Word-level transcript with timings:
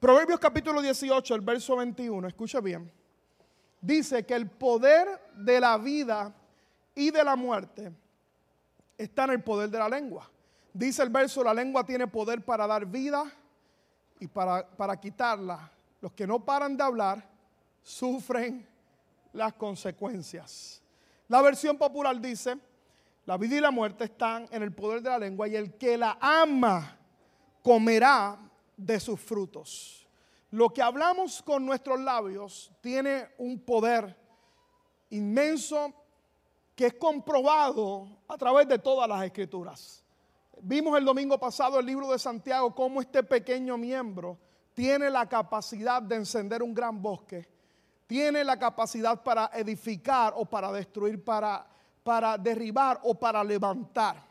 Proverbios 0.00 0.38
capítulo 0.38 0.82
18, 0.82 1.34
el 1.34 1.40
verso 1.40 1.76
21, 1.76 2.28
escucha 2.28 2.60
bien. 2.60 2.92
Dice 3.80 4.26
que 4.26 4.34
el 4.34 4.48
poder 4.50 5.08
de 5.34 5.58
la 5.58 5.78
vida 5.78 6.34
y 6.94 7.10
de 7.10 7.24
la 7.24 7.34
muerte 7.34 7.92
está 8.98 9.24
en 9.24 9.30
el 9.30 9.42
poder 9.42 9.70
de 9.70 9.78
la 9.78 9.88
lengua. 9.88 10.30
Dice 10.72 11.02
el 11.02 11.08
verso, 11.08 11.42
la 11.42 11.54
lengua 11.54 11.84
tiene 11.84 12.06
poder 12.06 12.44
para 12.44 12.66
dar 12.66 12.84
vida 12.84 13.24
y 14.20 14.26
para, 14.26 14.66
para 14.68 15.00
quitarla. 15.00 15.70
Los 16.02 16.12
que 16.12 16.26
no 16.26 16.44
paran 16.44 16.76
de 16.76 16.82
hablar 16.82 17.26
sufren 17.82 18.66
las 19.32 19.54
consecuencias. 19.54 20.82
La 21.28 21.40
versión 21.40 21.78
popular 21.78 22.20
dice, 22.20 22.58
la 23.24 23.38
vida 23.38 23.56
y 23.56 23.60
la 23.60 23.70
muerte 23.70 24.04
están 24.04 24.46
en 24.50 24.62
el 24.62 24.72
poder 24.74 25.00
de 25.00 25.08
la 25.08 25.18
lengua 25.18 25.48
y 25.48 25.56
el 25.56 25.72
que 25.74 25.96
la 25.96 26.18
ama 26.20 26.98
comerá 27.62 28.38
de 28.76 29.00
sus 29.00 29.20
frutos. 29.20 30.06
Lo 30.50 30.68
que 30.70 30.82
hablamos 30.82 31.42
con 31.42 31.66
nuestros 31.66 32.00
labios 32.00 32.70
tiene 32.80 33.28
un 33.38 33.58
poder 33.58 34.16
inmenso 35.10 35.92
que 36.74 36.86
es 36.86 36.94
comprobado 36.94 38.08
a 38.28 38.36
través 38.36 38.68
de 38.68 38.78
todas 38.78 39.08
las 39.08 39.24
escrituras. 39.24 40.04
Vimos 40.60 40.96
el 40.98 41.04
domingo 41.04 41.38
pasado 41.38 41.78
el 41.78 41.86
libro 41.86 42.10
de 42.10 42.18
Santiago 42.18 42.74
cómo 42.74 43.00
este 43.00 43.22
pequeño 43.22 43.76
miembro 43.76 44.38
tiene 44.74 45.10
la 45.10 45.26
capacidad 45.26 46.02
de 46.02 46.16
encender 46.16 46.62
un 46.62 46.74
gran 46.74 47.00
bosque, 47.00 47.48
tiene 48.06 48.44
la 48.44 48.58
capacidad 48.58 49.22
para 49.22 49.50
edificar 49.54 50.34
o 50.36 50.44
para 50.44 50.70
destruir, 50.70 51.24
para, 51.24 51.66
para 52.02 52.36
derribar 52.36 53.00
o 53.02 53.14
para 53.14 53.42
levantar. 53.42 54.22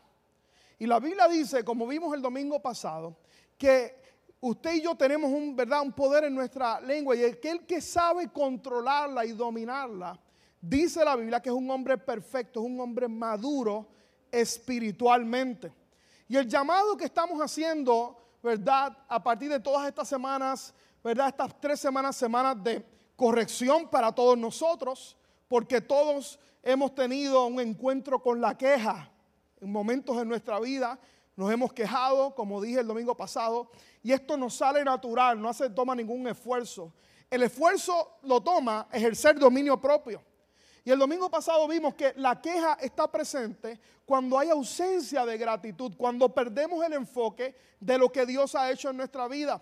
Y 0.78 0.86
la 0.86 1.00
Biblia 1.00 1.26
dice, 1.26 1.64
como 1.64 1.86
vimos 1.86 2.14
el 2.14 2.22
domingo 2.22 2.60
pasado, 2.60 3.16
que 3.58 4.05
usted 4.50 4.74
y 4.74 4.82
yo 4.82 4.94
tenemos 4.94 5.30
un, 5.30 5.54
¿verdad? 5.54 5.82
un 5.82 5.92
poder 5.92 6.24
en 6.24 6.34
nuestra 6.34 6.80
lengua 6.80 7.14
y 7.16 7.24
aquel 7.24 7.66
que 7.66 7.80
sabe 7.80 8.28
controlarla 8.28 9.24
y 9.24 9.32
dominarla, 9.32 10.18
dice 10.60 11.04
la 11.04 11.16
Biblia 11.16 11.40
que 11.40 11.48
es 11.48 11.54
un 11.54 11.70
hombre 11.70 11.98
perfecto, 11.98 12.60
es 12.60 12.66
un 12.66 12.80
hombre 12.80 13.08
maduro 13.08 13.88
espiritualmente. 14.30 15.72
Y 16.28 16.36
el 16.36 16.48
llamado 16.48 16.96
que 16.96 17.04
estamos 17.04 17.40
haciendo, 17.40 18.16
¿verdad? 18.42 18.96
A 19.08 19.22
partir 19.22 19.50
de 19.50 19.60
todas 19.60 19.86
estas 19.86 20.08
semanas, 20.08 20.74
¿verdad? 21.02 21.28
Estas 21.28 21.60
tres 21.60 21.78
semanas, 21.78 22.16
semanas 22.16 22.62
de 22.62 22.84
corrección 23.14 23.88
para 23.88 24.12
todos 24.12 24.36
nosotros, 24.36 25.16
porque 25.48 25.80
todos 25.80 26.38
hemos 26.62 26.94
tenido 26.94 27.46
un 27.46 27.60
encuentro 27.60 28.20
con 28.20 28.40
la 28.40 28.56
queja 28.56 29.10
en 29.60 29.70
momentos 29.70 30.16
de 30.16 30.24
nuestra 30.24 30.58
vida. 30.60 30.98
Nos 31.36 31.52
hemos 31.52 31.72
quejado, 31.72 32.34
como 32.34 32.62
dije 32.62 32.80
el 32.80 32.86
domingo 32.86 33.14
pasado, 33.14 33.70
y 34.02 34.12
esto 34.12 34.38
nos 34.38 34.56
sale 34.56 34.82
natural, 34.82 35.40
no 35.40 35.50
hace 35.50 35.68
toma 35.68 35.94
ningún 35.94 36.26
esfuerzo. 36.26 36.92
El 37.30 37.42
esfuerzo 37.42 38.18
lo 38.22 38.40
toma 38.40 38.88
ejercer 38.90 39.38
dominio 39.38 39.78
propio. 39.78 40.22
Y 40.82 40.90
el 40.92 40.98
domingo 40.98 41.28
pasado 41.28 41.66
vimos 41.68 41.94
que 41.94 42.14
la 42.16 42.40
queja 42.40 42.74
está 42.80 43.10
presente 43.10 43.78
cuando 44.06 44.38
hay 44.38 44.48
ausencia 44.48 45.26
de 45.26 45.36
gratitud, 45.36 45.92
cuando 45.96 46.32
perdemos 46.32 46.82
el 46.84 46.94
enfoque 46.94 47.54
de 47.80 47.98
lo 47.98 48.10
que 48.10 48.24
Dios 48.24 48.54
ha 48.54 48.70
hecho 48.70 48.90
en 48.90 48.96
nuestra 48.96 49.28
vida. 49.28 49.60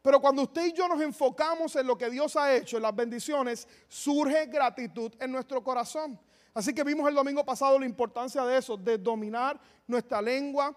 Pero 0.00 0.20
cuando 0.20 0.42
usted 0.42 0.66
y 0.66 0.72
yo 0.72 0.88
nos 0.88 1.00
enfocamos 1.00 1.76
en 1.76 1.86
lo 1.86 1.96
que 1.96 2.10
Dios 2.10 2.34
ha 2.34 2.52
hecho, 2.54 2.78
en 2.78 2.82
las 2.82 2.96
bendiciones, 2.96 3.68
surge 3.86 4.46
gratitud 4.46 5.12
en 5.20 5.30
nuestro 5.30 5.62
corazón. 5.62 6.18
Así 6.54 6.74
que 6.74 6.82
vimos 6.82 7.08
el 7.08 7.14
domingo 7.14 7.44
pasado 7.44 7.78
la 7.78 7.86
importancia 7.86 8.44
de 8.44 8.58
eso, 8.58 8.76
de 8.76 8.98
dominar 8.98 9.60
nuestra 9.86 10.20
lengua 10.20 10.74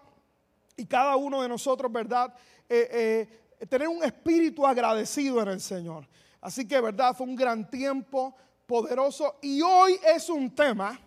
y 0.76 0.86
cada 0.86 1.16
uno 1.16 1.42
de 1.42 1.48
nosotros, 1.48 1.90
¿verdad? 1.90 2.32
Eh, 2.68 3.28
eh, 3.60 3.66
tener 3.66 3.88
un 3.88 4.04
espíritu 4.04 4.66
agradecido 4.66 5.40
en 5.42 5.48
el 5.48 5.60
Señor. 5.60 6.06
Así 6.40 6.68
que, 6.68 6.80
¿verdad? 6.80 7.16
Fue 7.16 7.26
un 7.26 7.34
gran 7.34 7.68
tiempo 7.70 8.36
poderoso. 8.66 9.38
Y 9.40 9.62
hoy 9.62 9.98
es 10.14 10.28
un 10.28 10.54
tema 10.54 11.00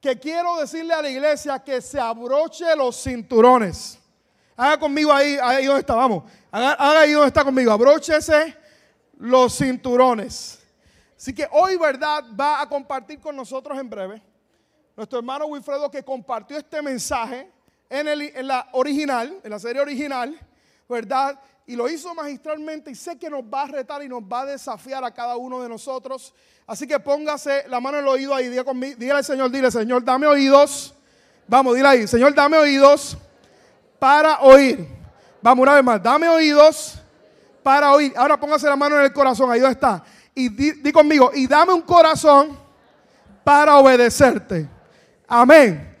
que 0.00 0.18
quiero 0.18 0.58
decirle 0.58 0.94
a 0.94 1.02
la 1.02 1.10
iglesia 1.10 1.58
que 1.58 1.80
se 1.80 2.00
abroche 2.00 2.74
los 2.74 3.02
cinturones. 3.02 3.98
Haga 4.56 4.78
conmigo 4.78 5.12
ahí, 5.12 5.36
ahí 5.40 5.66
donde 5.66 5.80
está, 5.80 5.94
vamos. 5.94 6.24
Haga, 6.50 7.00
ahí 7.00 7.12
donde 7.12 7.28
está 7.28 7.44
conmigo. 7.44 7.70
Abróchese 7.70 8.56
los 9.18 9.56
cinturones. 9.56 10.60
Así 11.16 11.34
que 11.34 11.46
hoy, 11.52 11.76
¿verdad? 11.76 12.24
Va 12.38 12.60
a 12.60 12.68
compartir 12.68 13.20
con 13.20 13.36
nosotros 13.36 13.78
en 13.78 13.88
breve. 13.88 14.22
Nuestro 14.96 15.18
hermano 15.18 15.46
Wilfredo 15.46 15.90
que 15.90 16.02
compartió 16.02 16.56
este 16.56 16.82
mensaje 16.82 17.50
en, 17.92 18.08
el, 18.08 18.22
en 18.22 18.46
la 18.48 18.68
original, 18.72 19.38
en 19.44 19.50
la 19.50 19.58
serie 19.58 19.80
original, 19.80 20.38
¿verdad? 20.88 21.38
y 21.66 21.76
lo 21.76 21.88
hizo 21.88 22.14
magistralmente 22.14 22.90
y 22.90 22.94
sé 22.94 23.18
que 23.18 23.30
nos 23.30 23.42
va 23.42 23.62
a 23.62 23.66
retar 23.66 24.02
y 24.02 24.08
nos 24.08 24.22
va 24.22 24.42
a 24.42 24.46
desafiar 24.46 25.04
a 25.04 25.10
cada 25.12 25.36
uno 25.36 25.62
de 25.62 25.68
nosotros. 25.68 26.34
Así 26.66 26.86
que 26.86 26.98
póngase 26.98 27.64
la 27.68 27.80
mano 27.80 27.98
en 27.98 28.04
el 28.04 28.08
oído 28.08 28.34
ahí, 28.34 28.48
diga 28.48 28.64
conmigo, 28.64 28.96
dígale 28.98 29.18
al 29.18 29.24
Señor, 29.24 29.50
dile, 29.50 29.70
Señor, 29.70 30.04
dame 30.04 30.26
oídos. 30.26 30.94
Vamos, 31.46 31.74
dile 31.74 31.88
ahí, 31.88 32.06
Señor, 32.06 32.34
dame 32.34 32.56
oídos 32.56 33.16
para 33.98 34.40
oír. 34.40 34.86
Vamos 35.40 35.62
una 35.62 35.74
vez 35.74 35.84
más, 35.84 36.02
dame 36.02 36.28
oídos 36.28 36.98
para 37.62 37.92
oír. 37.92 38.12
Ahora 38.16 38.38
póngase 38.38 38.66
la 38.66 38.76
mano 38.76 38.98
en 38.98 39.04
el 39.04 39.12
corazón, 39.12 39.50
ahí 39.50 39.62
está. 39.64 40.02
Y 40.34 40.48
di, 40.48 40.92
conmigo, 40.92 41.30
y 41.34 41.46
dame 41.46 41.72
un 41.72 41.82
corazón 41.82 42.58
para 43.44 43.76
obedecerte. 43.76 44.68
Amén. 45.28 45.91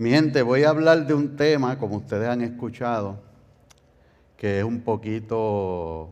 Mi 0.00 0.12
gente, 0.12 0.40
voy 0.40 0.62
a 0.62 0.70
hablar 0.70 1.06
de 1.06 1.12
un 1.12 1.36
tema, 1.36 1.78
como 1.78 1.98
ustedes 1.98 2.26
han 2.26 2.40
escuchado, 2.40 3.20
que 4.38 4.60
es 4.60 4.64
un 4.64 4.80
poquito 4.80 6.08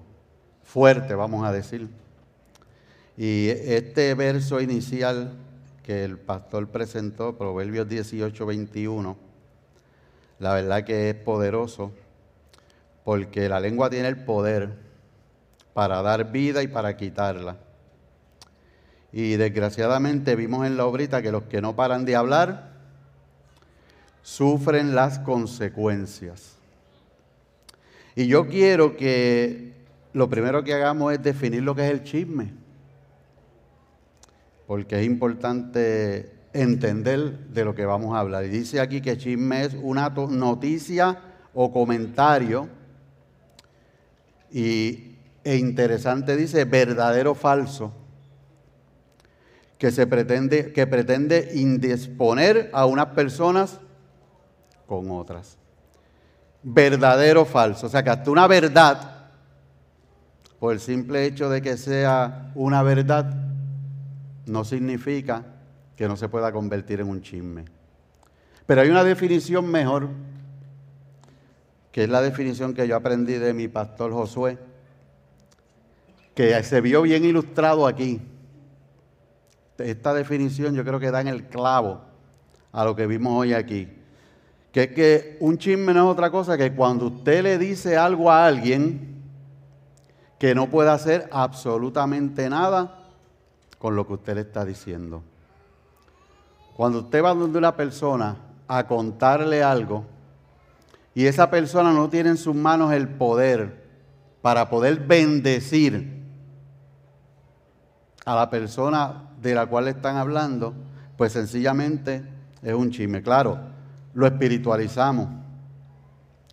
fuerte, 0.62 1.15
vamos 1.15 1.47
a 1.47 1.53
decir. 1.53 1.88
Y 3.16 3.49
este 3.49 4.12
verso 4.12 4.60
inicial 4.60 5.32
que 5.82 6.04
el 6.04 6.19
pastor 6.19 6.69
presentó, 6.69 7.38
Proverbios 7.38 7.88
18, 7.88 8.44
21, 8.44 9.16
la 10.38 10.53
verdad 10.53 10.84
que 10.84 11.09
es 11.09 11.15
poderoso, 11.15 11.91
porque 13.05 13.49
la 13.49 13.59
lengua 13.59 13.88
tiene 13.88 14.09
el 14.09 14.22
poder 14.22 14.75
para 15.72 16.03
dar 16.03 16.31
vida 16.31 16.62
y 16.62 16.69
para 16.69 16.94
quitarla. 16.99 17.56
Y 19.15 19.37
desgraciadamente 19.37 20.37
vimos 20.37 20.66
en 20.66 20.76
la 20.76 20.84
obrita 20.84 21.22
que 21.22 21.32
los 21.32 21.44
que 21.44 21.62
no 21.62 21.75
paran 21.75 22.05
de 22.05 22.16
hablar 22.16 22.67
sufren 24.28 24.94
las 24.94 25.18
consecuencias. 25.18 26.58
Y 28.14 28.26
yo 28.26 28.46
quiero 28.46 28.94
que 28.94 29.72
lo 30.12 30.28
primero 30.28 30.62
que 30.62 30.74
hagamos 30.74 31.14
es 31.14 31.22
definir 31.22 31.62
lo 31.62 31.74
que 31.74 31.86
es 31.86 31.90
el 31.90 32.04
chisme. 32.04 32.52
Porque 34.66 35.00
es 35.00 35.06
importante 35.06 36.30
entender 36.52 37.38
de 37.48 37.64
lo 37.64 37.74
que 37.74 37.86
vamos 37.86 38.14
a 38.14 38.20
hablar. 38.20 38.44
Y 38.44 38.48
dice 38.48 38.80
aquí 38.80 39.00
que 39.00 39.16
chisme 39.16 39.64
es 39.64 39.74
una 39.80 40.10
noticia 40.10 41.18
o 41.54 41.72
comentario. 41.72 42.68
Y, 44.52 45.16
e 45.42 45.56
interesante 45.56 46.36
dice 46.36 46.66
verdadero 46.66 47.30
o 47.30 47.34
falso. 47.34 47.94
Que 49.78 49.90
se 49.90 50.06
pretende, 50.06 50.70
que 50.72 50.86
pretende 50.86 51.52
indisponer 51.54 52.68
a 52.74 52.84
unas 52.84 53.06
personas 53.06 53.80
con 54.88 55.09
otras 55.12 55.59
verdadero 56.62 57.43
o 57.43 57.44
falso. 57.44 57.87
O 57.87 57.91
sea 57.91 58.03
que 58.03 58.10
hasta 58.10 58.31
una 58.31 58.47
verdad, 58.47 59.28
por 60.59 60.72
el 60.72 60.81
simple 60.81 61.25
hecho 61.25 61.49
de 61.49 61.62
que 61.62 61.76
sea 61.76 62.50
una 62.54 62.82
verdad, 62.82 63.32
no 64.47 64.65
significa 64.65 65.44
que 65.97 66.09
no 66.09 66.16
se 66.16 66.28
pueda 66.28 66.53
convertir 66.53 67.00
en 67.00 67.09
un 67.09 67.22
chisme. 67.22 67.65
Pero 68.66 68.82
hay 68.82 68.91
una 68.91 69.04
definición 69.04 69.66
mejor, 69.71 70.09
que 71.91 72.05
es 72.05 72.10
la 72.10 72.20
definición 72.20 72.75
que 72.75 72.87
yo 72.87 72.97
aprendí 72.97 73.34
de 73.34 73.55
mi 73.55 73.69
pastor 73.69 74.12
Josué, 74.12 74.59
que 76.34 76.62
se 76.62 76.81
vio 76.81 77.02
bien 77.02 77.25
ilustrado 77.25 77.87
aquí. 77.87 78.20
Esta 79.79 80.12
definición 80.12 80.75
yo 80.75 80.84
creo 80.84 81.00
que 81.00 81.11
da 81.11 81.20
en 81.20 81.29
el 81.29 81.44
clavo 81.44 82.00
a 82.73 82.84
lo 82.84 82.94
que 82.94 83.06
vimos 83.06 83.32
hoy 83.32 83.55
aquí 83.55 83.97
que 84.73 84.82
es 84.82 84.88
que 84.93 85.37
un 85.41 85.59
chisme 85.59 85.94
no 85.94 86.06
es 86.06 86.12
otra 86.12 86.31
cosa 86.31 86.56
que 86.59 86.75
cuando 86.75 87.06
usted 87.06 87.43
le 87.43 87.59
dice 87.59 87.97
algo 87.97 88.31
a 88.31 88.47
alguien 88.47 89.23
que 90.38 90.55
no 90.55 90.69
puede 90.69 90.91
hacer 90.91 91.29
absolutamente 91.32 92.49
nada 92.49 93.06
con 93.79 93.97
lo 93.97 94.06
que 94.06 94.15
usted 94.15 94.35
le 94.35 94.41
está 94.43 94.65
diciendo. 94.65 95.23
Cuando 96.76 97.00
usted 97.00 97.25
va 97.25 97.35
donde 97.35 97.59
una 97.59 97.75
persona 97.75 98.37
a 98.69 98.87
contarle 98.87 99.62
algo 99.62 100.05
y 101.15 101.26
esa 101.26 101.50
persona 101.50 101.93
no 101.93 102.09
tiene 102.09 102.31
en 102.31 102.37
sus 102.37 102.55
manos 102.55 102.93
el 102.93 103.09
poder 103.09 103.88
para 104.43 104.69
poder 104.69 105.00
bendecir 105.00 106.25
a 108.25 108.35
la 108.37 108.50
persona 108.50 109.31
de 109.41 109.55
la 109.55 109.67
cual 109.67 109.87
le 109.87 109.91
están 109.91 110.17
hablando, 110.17 110.75
pues 111.17 111.32
sencillamente 111.32 112.23
es 112.62 112.75
un 112.75 112.91
chisme. 112.91 113.23
Claro, 113.23 113.59
lo 114.14 114.26
espiritualizamos. 114.26 115.28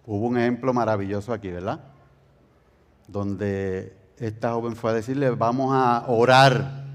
Hubo 0.05 0.27
un 0.27 0.37
ejemplo 0.37 0.73
maravilloso 0.73 1.33
aquí, 1.33 1.49
¿verdad? 1.49 1.79
donde 3.07 3.95
esta 4.17 4.53
joven 4.53 4.75
fue 4.75 4.91
a 4.91 4.93
decirle, 4.93 5.29
vamos 5.31 5.71
a 5.73 6.05
orar. 6.07 6.85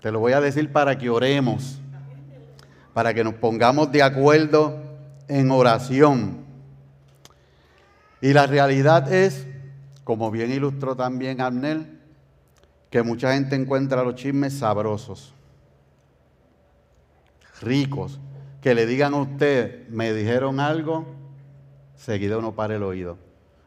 Te 0.00 0.10
lo 0.10 0.20
voy 0.20 0.32
a 0.32 0.40
decir 0.40 0.72
para 0.72 0.96
que 0.98 1.10
oremos, 1.10 1.78
para 2.94 3.14
que 3.14 3.22
nos 3.22 3.34
pongamos 3.34 3.92
de 3.92 4.02
acuerdo 4.02 4.78
en 5.28 5.50
oración. 5.50 6.38
Y 8.20 8.32
la 8.32 8.46
realidad 8.46 9.12
es, 9.12 9.46
como 10.04 10.30
bien 10.30 10.50
ilustró 10.52 10.96
también 10.96 11.40
Abner, 11.40 12.00
que 12.90 13.02
mucha 13.02 13.34
gente 13.34 13.54
encuentra 13.54 14.02
los 14.02 14.16
chismes 14.16 14.58
sabrosos, 14.58 15.32
ricos, 17.60 18.18
que 18.60 18.74
le 18.74 18.86
digan 18.86 19.14
a 19.14 19.18
usted, 19.18 19.88
me 19.88 20.12
dijeron 20.12 20.60
algo, 20.60 21.06
seguido 21.96 22.40
no 22.42 22.54
para 22.54 22.76
el 22.76 22.82
oído. 22.82 23.16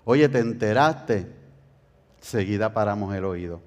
Oye, 0.05 0.29
¿te 0.29 0.39
enteraste? 0.39 1.27
Seguida 2.21 2.73
paramos 2.73 3.13
el 3.15 3.25
oído. 3.25 3.61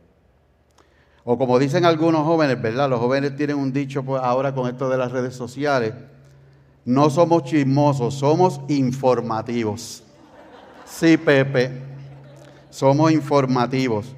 O 1.24 1.36
como 1.36 1.58
dicen 1.58 1.84
algunos 1.84 2.24
jóvenes, 2.24 2.60
¿verdad? 2.62 2.88
Los 2.88 3.00
jóvenes 3.00 3.34
tienen 3.36 3.56
un 3.56 3.72
dicho 3.72 4.04
pues, 4.04 4.22
ahora 4.22 4.54
con 4.54 4.68
esto 4.68 4.88
de 4.88 4.96
las 4.96 5.10
redes 5.10 5.34
sociales. 5.34 5.92
No 6.84 7.10
somos 7.10 7.42
chismosos, 7.42 8.14
somos 8.14 8.60
informativos. 8.68 10.04
Sí, 10.84 11.16
Pepe, 11.16 11.82
somos 12.70 13.10
informativos. 13.10 14.14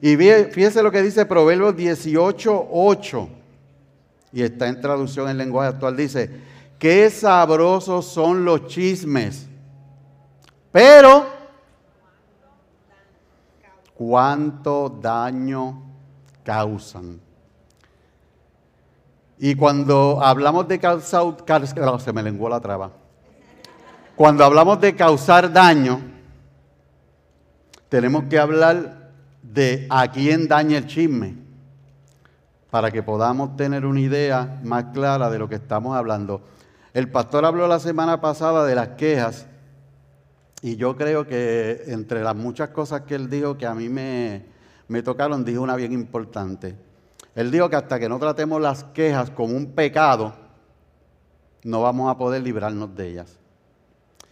Y 0.00 0.16
fíjese 0.16 0.82
lo 0.82 0.90
que 0.90 1.02
dice 1.02 1.24
Proverbios 1.24 1.76
18, 1.76 2.68
8. 2.72 3.28
Y 4.34 4.42
está 4.42 4.66
en 4.66 4.80
traducción 4.80 5.30
en 5.30 5.38
lenguaje 5.38 5.68
actual. 5.70 5.96
Dice, 5.96 6.28
qué 6.78 7.08
sabrosos 7.08 8.04
son 8.06 8.44
los 8.44 8.66
chismes. 8.66 9.46
Pero, 10.72 11.24
¿cuánto 13.94 14.88
daño 15.00 15.82
causan? 16.42 17.20
Y 19.38 19.54
cuando 19.54 20.20
hablamos 20.20 20.66
de 20.66 20.80
causar, 20.80 22.00
se 22.00 22.12
me 22.12 22.22
lenguó 22.22 22.48
la 22.48 22.60
traba. 22.60 22.90
Cuando 24.16 24.44
hablamos 24.44 24.80
de 24.80 24.96
causar 24.96 25.52
daño, 25.52 26.00
tenemos 27.88 28.24
que 28.24 28.38
hablar 28.38 29.12
de 29.42 29.86
a 29.90 30.10
quién 30.10 30.48
daña 30.48 30.78
el 30.78 30.86
chisme, 30.88 31.43
para 32.74 32.90
que 32.90 33.04
podamos 33.04 33.56
tener 33.56 33.86
una 33.86 34.00
idea 34.00 34.58
más 34.64 34.86
clara 34.86 35.30
de 35.30 35.38
lo 35.38 35.48
que 35.48 35.54
estamos 35.54 35.96
hablando. 35.96 36.40
El 36.92 37.08
pastor 37.08 37.44
habló 37.44 37.68
la 37.68 37.78
semana 37.78 38.20
pasada 38.20 38.66
de 38.66 38.74
las 38.74 38.88
quejas 38.96 39.46
y 40.60 40.74
yo 40.74 40.96
creo 40.96 41.24
que 41.24 41.84
entre 41.86 42.24
las 42.24 42.34
muchas 42.34 42.70
cosas 42.70 43.02
que 43.02 43.14
él 43.14 43.30
dijo 43.30 43.56
que 43.56 43.64
a 43.64 43.76
mí 43.76 43.88
me, 43.88 44.46
me 44.88 45.04
tocaron, 45.04 45.44
dijo 45.44 45.62
una 45.62 45.76
bien 45.76 45.92
importante. 45.92 46.74
Él 47.36 47.52
dijo 47.52 47.70
que 47.70 47.76
hasta 47.76 48.00
que 48.00 48.08
no 48.08 48.18
tratemos 48.18 48.60
las 48.60 48.82
quejas 48.82 49.30
como 49.30 49.54
un 49.54 49.66
pecado, 49.66 50.34
no 51.62 51.80
vamos 51.80 52.10
a 52.10 52.18
poder 52.18 52.42
librarnos 52.42 52.92
de 52.96 53.08
ellas. 53.08 53.38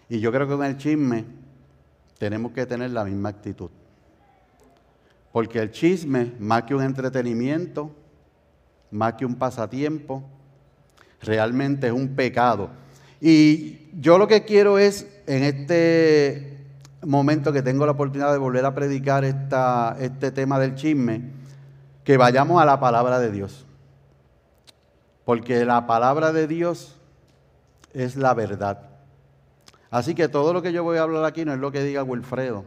Y 0.09 0.19
yo 0.19 0.33
creo 0.33 0.49
que 0.49 0.57
con 0.57 0.67
el 0.67 0.79
chisme 0.79 1.27
tenemos 2.19 2.51
que 2.51 2.67
tener 2.67 2.91
la 2.91 3.05
misma 3.05 3.29
actitud. 3.29 3.71
Porque 5.31 5.61
el 5.61 5.71
chisme, 5.71 6.33
más 6.41 6.65
que 6.65 6.75
un 6.75 6.83
entretenimiento, 6.83 8.02
más 8.93 9.15
que 9.15 9.27
un 9.27 9.35
pasatiempo, 9.35 10.23
realmente 11.21 11.89
es 11.89 11.93
un 11.93 12.15
pecado. 12.15 12.71
Y 13.21 13.89
yo 14.01 14.19
lo 14.19 14.29
que 14.29 14.45
quiero 14.45 14.79
es, 14.79 15.07
en 15.27 15.43
este 15.43 16.59
momento 17.05 17.53
que 17.53 17.63
tengo 17.63 17.85
la 17.87 17.93
oportunidad 17.93 18.33
de 18.33 18.39
volver 18.39 18.65
a 18.65 18.75
predicar 18.75 19.25
este 19.25 20.31
tema 20.31 20.59
del 20.61 20.75
chisme, 20.75 21.31
que 22.05 22.17
vayamos 22.17 22.61
a 22.63 22.65
la 22.65 22.79
palabra 22.79 23.19
de 23.19 23.31
Dios. 23.31 23.67
Porque 25.25 25.65
la 25.65 25.87
palabra 25.87 26.33
de 26.33 26.47
Dios 26.47 26.99
es 27.93 28.17
la 28.17 28.35
verdad. 28.35 28.91
Así 29.91 30.15
que 30.15 30.29
todo 30.29 30.53
lo 30.53 30.63
que 30.63 30.73
yo 30.73 30.85
voy 30.85 30.99
a 30.99 31.03
hablar 31.03 31.25
aquí 31.25 31.45
no 31.45 31.53
es 31.53 31.59
lo 31.59 31.73
que 31.73 31.83
diga 31.83 32.03
Wilfredo 32.03 32.65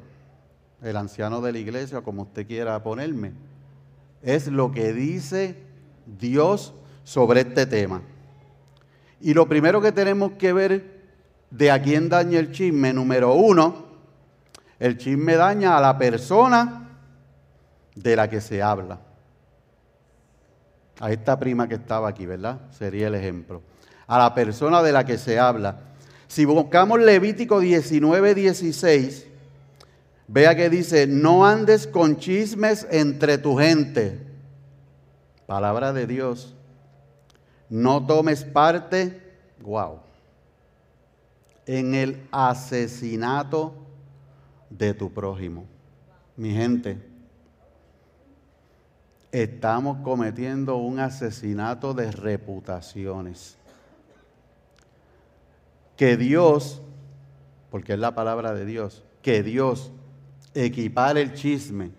el 0.81 0.97
anciano 0.97 1.41
de 1.41 1.51
la 1.51 1.57
iglesia, 1.57 2.01
como 2.01 2.23
usted 2.23 2.45
quiera 2.45 2.81
ponerme, 2.83 3.33
es 4.21 4.47
lo 4.47 4.71
que 4.71 4.93
dice 4.93 5.55
Dios 6.05 6.73
sobre 7.03 7.41
este 7.41 7.65
tema. 7.65 8.01
Y 9.21 9.33
lo 9.33 9.47
primero 9.47 9.81
que 9.81 9.91
tenemos 9.91 10.33
que 10.33 10.53
ver 10.53 10.95
de 11.49 11.71
a 11.71 11.81
quién 11.81 12.09
daña 12.09 12.39
el 12.39 12.51
chisme, 12.51 12.93
número 12.93 13.33
uno, 13.33 13.85
el 14.79 14.97
chisme 14.97 15.35
daña 15.35 15.77
a 15.77 15.81
la 15.81 15.97
persona 15.97 16.89
de 17.95 18.15
la 18.15 18.29
que 18.29 18.41
se 18.41 18.61
habla. 18.61 18.99
A 20.99 21.11
esta 21.11 21.37
prima 21.39 21.67
que 21.67 21.75
estaba 21.75 22.09
aquí, 22.09 22.25
¿verdad? 22.25 22.59
Sería 22.71 23.07
el 23.07 23.15
ejemplo. 23.15 23.61
A 24.07 24.17
la 24.17 24.33
persona 24.33 24.81
de 24.83 24.91
la 24.91 25.05
que 25.05 25.17
se 25.17 25.39
habla. 25.39 25.79
Si 26.27 26.45
buscamos 26.45 26.99
Levítico 26.99 27.59
19, 27.59 28.35
16, 28.35 29.27
Vea 30.27 30.55
que 30.55 30.69
dice, 30.69 31.05
no 31.05 31.45
andes 31.45 31.85
con 31.85 32.17
chismes 32.17 32.87
entre 32.89 33.37
tu 33.37 33.57
gente. 33.57 34.24
Palabra 35.45 35.93
de 35.93 36.07
Dios. 36.07 36.55
No 37.69 38.05
tomes 38.05 38.43
parte, 38.43 39.21
wow, 39.61 39.99
en 41.65 41.95
el 41.95 42.27
asesinato 42.31 43.73
de 44.69 44.93
tu 44.93 45.11
prójimo. 45.11 45.65
Mi 46.37 46.51
gente, 46.51 47.01
estamos 49.31 49.97
cometiendo 50.03 50.77
un 50.77 50.99
asesinato 50.99 51.93
de 51.93 52.11
reputaciones. 52.11 53.57
Que 55.97 56.17
Dios, 56.17 56.81
porque 57.71 57.93
es 57.93 57.99
la 57.99 58.13
palabra 58.13 58.53
de 58.53 58.65
Dios, 58.65 59.03
que 59.21 59.43
Dios 59.43 59.91
equipar 60.53 61.17
el 61.17 61.33
chisme 61.33 61.91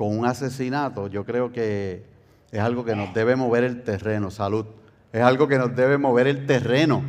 con 0.00 0.18
un 0.18 0.24
asesinato, 0.24 1.08
yo 1.08 1.26
creo 1.26 1.52
que 1.52 2.06
es 2.50 2.58
algo 2.58 2.86
que 2.86 2.96
nos 2.96 3.12
debe 3.12 3.36
mover 3.36 3.64
el 3.64 3.82
terreno, 3.82 4.30
salud. 4.30 4.64
Es 5.12 5.20
algo 5.20 5.46
que 5.46 5.58
nos 5.58 5.76
debe 5.76 5.98
mover 5.98 6.26
el 6.26 6.46
terreno. 6.46 7.02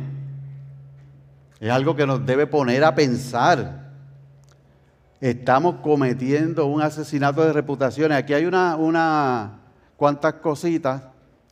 Es 1.58 1.70
algo 1.70 1.96
que 1.96 2.06
nos 2.06 2.26
debe 2.26 2.46
poner 2.46 2.84
a 2.84 2.94
pensar. 2.94 3.92
Estamos 5.22 5.76
cometiendo 5.76 6.66
un 6.66 6.82
asesinato 6.82 7.42
de 7.42 7.54
reputaciones. 7.54 8.18
Aquí 8.18 8.34
hay 8.34 8.44
una, 8.44 8.76
una 8.76 9.60
cuantas 9.96 10.34
cositas 10.34 11.02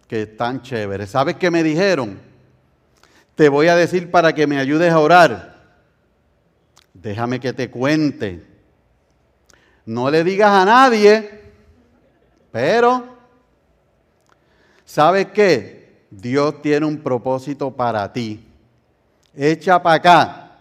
que 0.06 0.24
están 0.24 0.60
chéveres. 0.60 1.08
¿Sabes 1.08 1.36
qué 1.36 1.50
me 1.50 1.62
dijeron? 1.62 2.18
Te 3.34 3.48
voy 3.48 3.68
a 3.68 3.76
decir 3.76 4.10
para 4.10 4.34
que 4.34 4.46
me 4.46 4.58
ayudes 4.58 4.92
a 4.92 4.98
orar. 4.98 5.54
Déjame 6.92 7.40
que 7.40 7.54
te 7.54 7.70
cuente. 7.70 8.49
No 9.86 10.10
le 10.10 10.22
digas 10.24 10.50
a 10.50 10.64
nadie, 10.64 11.40
pero 12.52 13.04
¿sabes 14.84 15.26
qué? 15.26 16.06
Dios 16.10 16.60
tiene 16.62 16.86
un 16.86 16.98
propósito 16.98 17.70
para 17.70 18.12
ti. 18.12 18.46
Echa 19.34 19.82
para 19.82 19.96
acá 19.96 20.58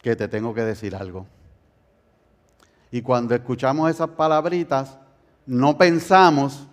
que 0.00 0.16
te 0.16 0.28
tengo 0.28 0.54
que 0.54 0.62
decir 0.62 0.94
algo. 0.94 1.26
Y 2.90 3.02
cuando 3.02 3.34
escuchamos 3.34 3.90
esas 3.90 4.10
palabritas, 4.10 4.98
no 5.46 5.76
pensamos 5.76 6.66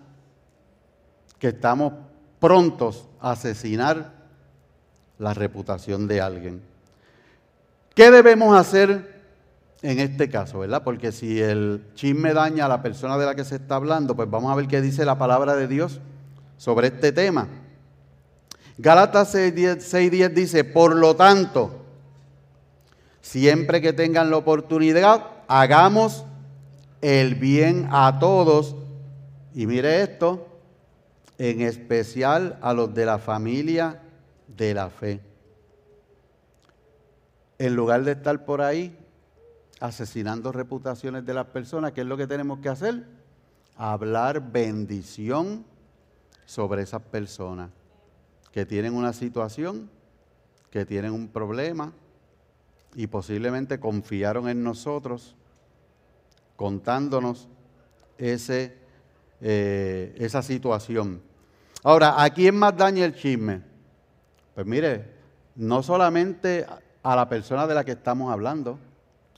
que 1.38 1.48
estamos 1.48 1.92
prontos 2.38 3.06
a 3.20 3.32
asesinar 3.32 4.12
la 5.18 5.34
reputación 5.34 6.06
de 6.06 6.20
alguien. 6.20 6.62
¿Qué 7.94 8.10
debemos 8.10 8.56
hacer 8.56 9.19
en 9.82 9.98
este 9.98 10.28
caso, 10.28 10.58
verdad? 10.58 10.82
Porque 10.84 11.12
si 11.12 11.40
el 11.40 11.82
chisme 11.94 12.34
daña 12.34 12.66
a 12.66 12.68
la 12.68 12.82
persona 12.82 13.16
de 13.16 13.26
la 13.26 13.34
que 13.34 13.44
se 13.44 13.56
está 13.56 13.76
hablando, 13.76 14.14
pues 14.14 14.30
vamos 14.30 14.52
a 14.52 14.54
ver 14.54 14.68
qué 14.68 14.80
dice 14.80 15.04
la 15.04 15.18
palabra 15.18 15.56
de 15.56 15.66
Dios 15.68 16.00
sobre 16.56 16.88
este 16.88 17.12
tema. 17.12 17.48
Gálatas 18.76 19.34
6.10 19.34 20.34
dice, 20.34 20.64
por 20.64 20.96
lo 20.96 21.16
tanto, 21.16 21.82
siempre 23.20 23.80
que 23.80 23.92
tengan 23.92 24.30
la 24.30 24.36
oportunidad, 24.36 25.26
hagamos 25.48 26.24
el 27.00 27.34
bien 27.34 27.88
a 27.90 28.18
todos. 28.18 28.76
Y 29.54 29.66
mire 29.66 30.02
esto, 30.02 30.46
en 31.38 31.62
especial 31.62 32.58
a 32.60 32.72
los 32.74 32.94
de 32.94 33.06
la 33.06 33.18
familia 33.18 34.00
de 34.46 34.74
la 34.74 34.90
fe 34.90 35.20
en 37.60 37.76
lugar 37.76 38.02
de 38.04 38.12
estar 38.12 38.46
por 38.46 38.62
ahí 38.62 38.96
asesinando 39.80 40.52
reputaciones 40.52 41.24
de 41.24 41.34
las 41.34 41.46
personas, 41.46 41.92
¿qué 41.92 42.02
es 42.02 42.06
lo 42.06 42.16
que 42.16 42.26
tenemos 42.26 42.60
que 42.60 42.68
hacer? 42.68 43.04
Hablar 43.76 44.52
bendición 44.52 45.64
sobre 46.44 46.82
esas 46.82 47.02
personas 47.02 47.70
que 48.52 48.66
tienen 48.66 48.94
una 48.94 49.12
situación, 49.12 49.90
que 50.70 50.84
tienen 50.84 51.12
un 51.12 51.28
problema 51.28 51.92
y 52.94 53.06
posiblemente 53.06 53.80
confiaron 53.80 54.48
en 54.48 54.62
nosotros 54.62 55.34
contándonos 56.56 57.48
ese, 58.18 58.76
eh, 59.40 60.14
esa 60.18 60.42
situación. 60.42 61.22
Ahora, 61.82 62.22
¿a 62.22 62.28
quién 62.30 62.56
más 62.56 62.76
daña 62.76 63.06
el 63.06 63.14
chisme? 63.14 63.62
Pues 64.54 64.66
mire, 64.66 65.06
no 65.56 65.82
solamente 65.82 66.66
a 67.02 67.16
la 67.16 67.28
persona 67.28 67.66
de 67.66 67.74
la 67.74 67.84
que 67.84 67.92
estamos 67.92 68.30
hablando. 68.30 68.78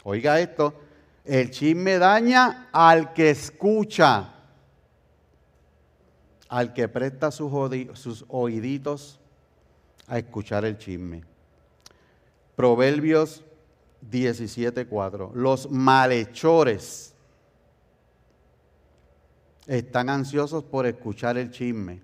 Oiga 0.04 0.40
esto, 0.40 0.74
el 1.24 1.50
chisme 1.50 1.98
daña 1.98 2.68
al 2.72 3.12
que 3.12 3.30
escucha, 3.30 4.34
al 6.48 6.72
que 6.72 6.88
presta 6.88 7.30
sus, 7.30 7.52
sus 7.94 8.24
oíditos 8.28 9.20
a 10.08 10.18
escuchar 10.18 10.64
el 10.64 10.76
chisme. 10.76 11.24
Proverbios 12.56 13.44
17:4. 14.10 15.32
Los 15.34 15.70
malhechores 15.70 17.14
están 19.66 20.10
ansiosos 20.10 20.64
por 20.64 20.86
escuchar 20.86 21.38
el 21.38 21.50
chisme. 21.50 22.02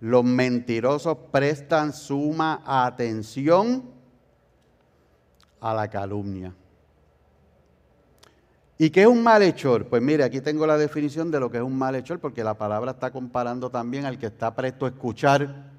Los 0.00 0.24
mentirosos 0.24 1.16
prestan 1.30 1.92
suma 1.92 2.62
atención 2.66 3.95
a 5.60 5.74
la 5.74 5.88
calumnia. 5.88 6.54
¿Y 8.78 8.90
qué 8.90 9.02
es 9.02 9.06
un 9.06 9.22
malhechor? 9.22 9.86
Pues 9.86 10.02
mire, 10.02 10.22
aquí 10.22 10.40
tengo 10.40 10.66
la 10.66 10.76
definición 10.76 11.30
de 11.30 11.40
lo 11.40 11.50
que 11.50 11.56
es 11.56 11.62
un 11.62 11.76
malhechor, 11.76 12.18
porque 12.20 12.44
la 12.44 12.54
palabra 12.54 12.92
está 12.92 13.10
comparando 13.10 13.70
también 13.70 14.04
al 14.04 14.18
que 14.18 14.26
está 14.26 14.54
presto 14.54 14.84
a 14.84 14.90
escuchar 14.90 15.70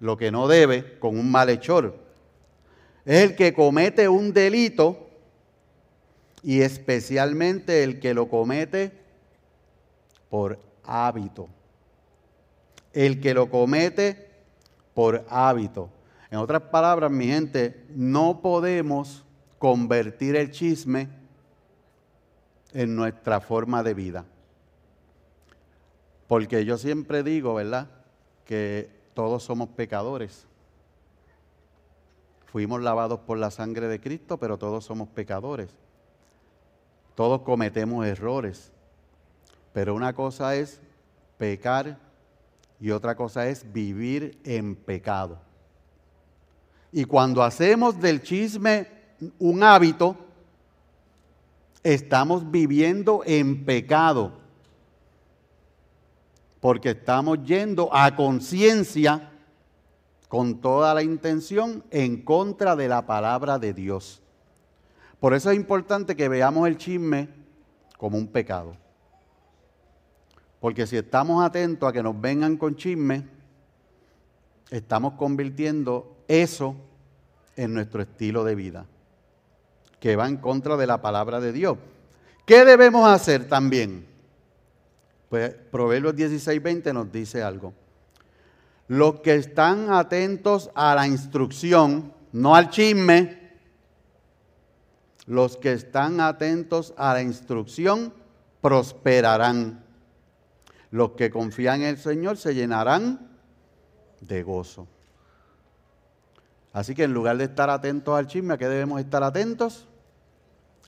lo 0.00 0.16
que 0.16 0.30
no 0.30 0.46
debe 0.46 0.98
con 0.98 1.18
un 1.18 1.30
malhechor. 1.30 1.96
Es 3.06 3.22
el 3.22 3.36
que 3.36 3.54
comete 3.54 4.08
un 4.08 4.32
delito 4.34 5.08
y 6.42 6.60
especialmente 6.60 7.82
el 7.82 7.98
que 7.98 8.12
lo 8.12 8.28
comete 8.28 8.92
por 10.28 10.58
hábito. 10.84 11.48
El 12.92 13.20
que 13.20 13.32
lo 13.32 13.48
comete 13.48 14.30
por 14.92 15.24
hábito. 15.30 15.88
En 16.34 16.40
otras 16.40 16.62
palabras, 16.62 17.12
mi 17.12 17.28
gente, 17.28 17.86
no 17.90 18.40
podemos 18.42 19.24
convertir 19.60 20.34
el 20.34 20.50
chisme 20.50 21.08
en 22.72 22.96
nuestra 22.96 23.40
forma 23.40 23.84
de 23.84 23.94
vida. 23.94 24.24
Porque 26.26 26.64
yo 26.64 26.76
siempre 26.76 27.22
digo, 27.22 27.54
¿verdad? 27.54 27.88
Que 28.44 28.90
todos 29.14 29.44
somos 29.44 29.68
pecadores. 29.68 30.48
Fuimos 32.46 32.82
lavados 32.82 33.20
por 33.20 33.38
la 33.38 33.52
sangre 33.52 33.86
de 33.86 34.00
Cristo, 34.00 34.36
pero 34.36 34.58
todos 34.58 34.84
somos 34.84 35.06
pecadores. 35.10 35.70
Todos 37.14 37.42
cometemos 37.42 38.04
errores. 38.06 38.72
Pero 39.72 39.94
una 39.94 40.14
cosa 40.14 40.56
es 40.56 40.80
pecar 41.38 41.96
y 42.80 42.90
otra 42.90 43.14
cosa 43.14 43.46
es 43.46 43.72
vivir 43.72 44.40
en 44.42 44.74
pecado. 44.74 45.53
Y 46.96 47.06
cuando 47.06 47.42
hacemos 47.42 48.00
del 48.00 48.22
chisme 48.22 48.86
un 49.40 49.64
hábito, 49.64 50.16
estamos 51.82 52.48
viviendo 52.48 53.22
en 53.26 53.64
pecado 53.64 54.32
porque 56.60 56.90
estamos 56.90 57.42
yendo 57.42 57.92
a 57.92 58.14
conciencia 58.14 59.32
con 60.28 60.60
toda 60.60 60.94
la 60.94 61.02
intención 61.02 61.82
en 61.90 62.22
contra 62.22 62.76
de 62.76 62.86
la 62.86 63.04
palabra 63.04 63.58
de 63.58 63.74
Dios. 63.74 64.22
Por 65.18 65.34
eso 65.34 65.50
es 65.50 65.56
importante 65.56 66.14
que 66.14 66.28
veamos 66.28 66.68
el 66.68 66.78
chisme 66.78 67.28
como 67.98 68.16
un 68.16 68.28
pecado. 68.28 68.76
Porque 70.60 70.86
si 70.86 70.96
estamos 70.96 71.44
atentos 71.44 71.88
a 71.88 71.92
que 71.92 72.04
nos 72.04 72.20
vengan 72.20 72.56
con 72.56 72.76
chisme, 72.76 73.28
estamos 74.70 75.14
convirtiendo 75.14 76.13
eso 76.28 76.76
en 77.56 77.74
nuestro 77.74 78.02
estilo 78.02 78.44
de 78.44 78.54
vida, 78.54 78.86
que 80.00 80.16
va 80.16 80.28
en 80.28 80.36
contra 80.36 80.76
de 80.76 80.86
la 80.86 81.00
palabra 81.00 81.40
de 81.40 81.52
Dios. 81.52 81.78
¿Qué 82.46 82.64
debemos 82.64 83.08
hacer 83.08 83.48
también? 83.48 84.06
Pues 85.28 85.54
Proverbios 85.70 86.14
16, 86.14 86.62
20 86.62 86.92
nos 86.92 87.10
dice 87.10 87.42
algo. 87.42 87.72
Los 88.88 89.20
que 89.20 89.34
están 89.34 89.90
atentos 89.90 90.70
a 90.74 90.94
la 90.94 91.06
instrucción, 91.06 92.12
no 92.32 92.54
al 92.54 92.70
chisme, 92.70 93.44
los 95.26 95.56
que 95.56 95.72
están 95.72 96.20
atentos 96.20 96.92
a 96.98 97.14
la 97.14 97.22
instrucción 97.22 98.12
prosperarán. 98.60 99.82
Los 100.90 101.12
que 101.12 101.30
confían 101.30 101.80
en 101.80 101.88
el 101.88 101.98
Señor 101.98 102.36
se 102.36 102.54
llenarán 102.54 103.30
de 104.20 104.42
gozo. 104.42 104.86
Así 106.74 106.96
que 106.96 107.04
en 107.04 107.14
lugar 107.14 107.36
de 107.38 107.44
estar 107.44 107.70
atentos 107.70 108.18
al 108.18 108.26
chisme, 108.26 108.52
¿a 108.52 108.58
qué 108.58 108.68
debemos 108.68 108.98
estar 109.00 109.22
atentos? 109.22 109.86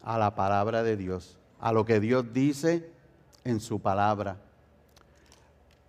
A 0.02 0.18
la 0.18 0.34
palabra 0.34 0.82
de 0.82 0.96
Dios, 0.96 1.38
a 1.60 1.72
lo 1.72 1.84
que 1.84 2.00
Dios 2.00 2.32
dice 2.32 2.90
en 3.44 3.60
su 3.60 3.80
palabra. 3.80 4.36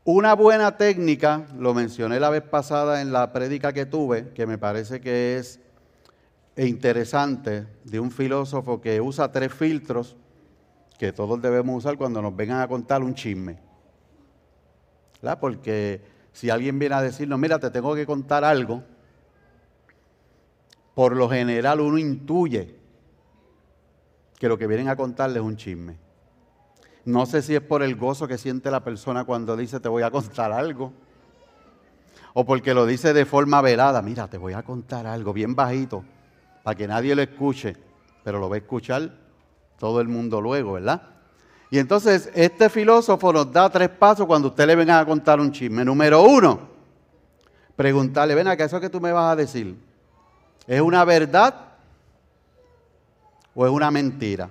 Una 0.03 0.35
buena 0.35 0.77
técnica, 0.77 1.47
lo 1.57 1.73
mencioné 1.73 2.19
la 2.19 2.29
vez 2.29 2.43
pasada 2.43 3.01
en 3.01 3.11
la 3.11 3.33
prédica 3.33 3.73
que 3.73 3.87
tuve, 3.87 4.29
que 4.33 4.45
me 4.45 4.59
parece 4.59 5.01
que 5.01 5.37
es 5.37 5.59
interesante, 6.55 7.65
de 7.83 7.99
un 7.99 8.11
filósofo 8.11 8.79
que 8.79 9.01
usa 9.01 9.31
tres 9.31 9.51
filtros 9.51 10.15
que 10.99 11.11
todos 11.11 11.41
debemos 11.41 11.75
usar 11.75 11.97
cuando 11.97 12.21
nos 12.21 12.35
vengan 12.35 12.61
a 12.61 12.67
contar 12.67 13.01
un 13.01 13.15
chisme. 13.15 13.57
¿verdad? 15.23 15.39
Porque 15.39 16.01
si 16.33 16.51
alguien 16.51 16.77
viene 16.77 16.93
a 16.93 17.01
decirnos, 17.01 17.39
mira, 17.39 17.57
te 17.57 17.71
tengo 17.71 17.95
que 17.95 18.05
contar 18.05 18.43
algo, 18.43 18.83
por 20.97 21.15
lo 21.15 21.29
general 21.29 21.79
uno 21.79 21.99
intuye 21.99 22.75
que 24.39 24.49
lo 24.49 24.57
que 24.57 24.65
vienen 24.65 24.89
a 24.89 24.95
contarle 24.95 25.37
es 25.37 25.45
un 25.45 25.55
chisme. 25.55 25.95
No 27.05 27.27
sé 27.27 27.43
si 27.43 27.53
es 27.53 27.61
por 27.61 27.83
el 27.83 27.95
gozo 27.95 28.27
que 28.27 28.39
siente 28.39 28.71
la 28.71 28.83
persona 28.83 29.23
cuando 29.23 29.55
dice 29.55 29.79
te 29.79 29.89
voy 29.89 30.01
a 30.01 30.09
contar 30.09 30.51
algo. 30.51 30.91
O 32.33 32.47
porque 32.47 32.73
lo 32.73 32.87
dice 32.87 33.13
de 33.13 33.27
forma 33.27 33.61
velada. 33.61 34.01
Mira, 34.01 34.27
te 34.27 34.39
voy 34.39 34.53
a 34.53 34.63
contar 34.63 35.05
algo 35.05 35.33
bien 35.33 35.53
bajito 35.53 36.03
para 36.63 36.73
que 36.73 36.87
nadie 36.87 37.13
lo 37.13 37.21
escuche. 37.21 37.77
Pero 38.23 38.39
lo 38.39 38.49
va 38.49 38.55
a 38.55 38.57
escuchar 38.57 39.11
todo 39.77 40.01
el 40.01 40.07
mundo 40.07 40.41
luego, 40.41 40.73
¿verdad? 40.73 41.03
Y 41.69 41.77
entonces 41.77 42.31
este 42.33 42.71
filósofo 42.71 43.31
nos 43.31 43.53
da 43.53 43.69
tres 43.69 43.89
pasos 43.89 44.25
cuando 44.25 44.47
usted 44.47 44.65
le 44.65 44.75
venga 44.75 44.99
a 44.99 45.05
contar 45.05 45.39
un 45.39 45.51
chisme. 45.51 45.85
Número 45.85 46.23
uno, 46.23 46.59
preguntarle, 47.75 48.33
ven 48.33 48.47
acá, 48.47 48.65
¿eso 48.65 48.79
que 48.79 48.89
tú 48.89 48.99
me 48.99 49.11
vas 49.11 49.33
a 49.33 49.35
decir? 49.35 49.86
¿Es 50.67 50.81
una 50.81 51.05
verdad 51.05 51.55
o 53.55 53.65
es 53.65 53.71
una 53.71 53.89
mentira? 53.89 54.49